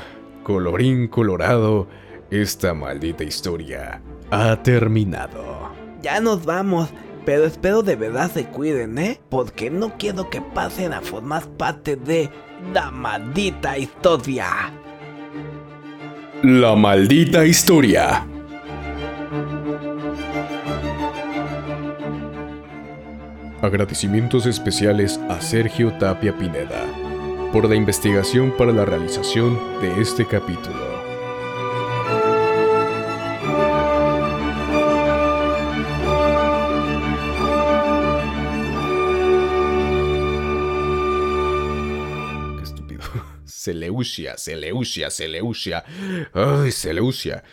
colorín 0.43 1.07
colorado, 1.07 1.87
esta 2.31 2.73
maldita 2.73 3.25
historia 3.25 4.01
ha 4.31 4.63
terminado. 4.63 5.71
Ya 6.01 6.19
nos 6.19 6.47
vamos. 6.47 6.89
Pero 7.25 7.45
espero 7.45 7.83
de 7.83 7.97
verdad 7.97 8.31
se 8.31 8.47
cuiden, 8.47 8.99
¿eh? 8.99 9.21
Porque 9.29 9.71
no 9.71 9.97
quiero 9.97 10.29
que 10.29 10.41
pasen 10.41 10.93
a 10.93 11.01
formar 11.01 11.47
parte 11.51 11.97
de 11.97 12.29
la 12.73 12.91
maldita 12.91 13.79
historia. 13.79 14.47
La 16.43 16.75
maldita 16.75 17.45
historia. 17.45 18.27
Agradecimientos 23.61 24.47
especiales 24.47 25.21
a 25.29 25.41
Sergio 25.41 25.93
Tapia 25.99 26.37
Pineda 26.37 26.85
por 27.53 27.69
la 27.69 27.77
investigación 27.77 28.51
para 28.57 28.73
la 28.73 28.85
realización 28.85 29.57
de 29.81 30.01
este 30.01 30.27
capítulo. 30.27 31.02
Seleucia, 43.63 44.37
Seleucia, 44.37 45.09
Seleucia. 45.09 45.85
Ay, 46.35 46.73
Seleucia. 46.73 47.45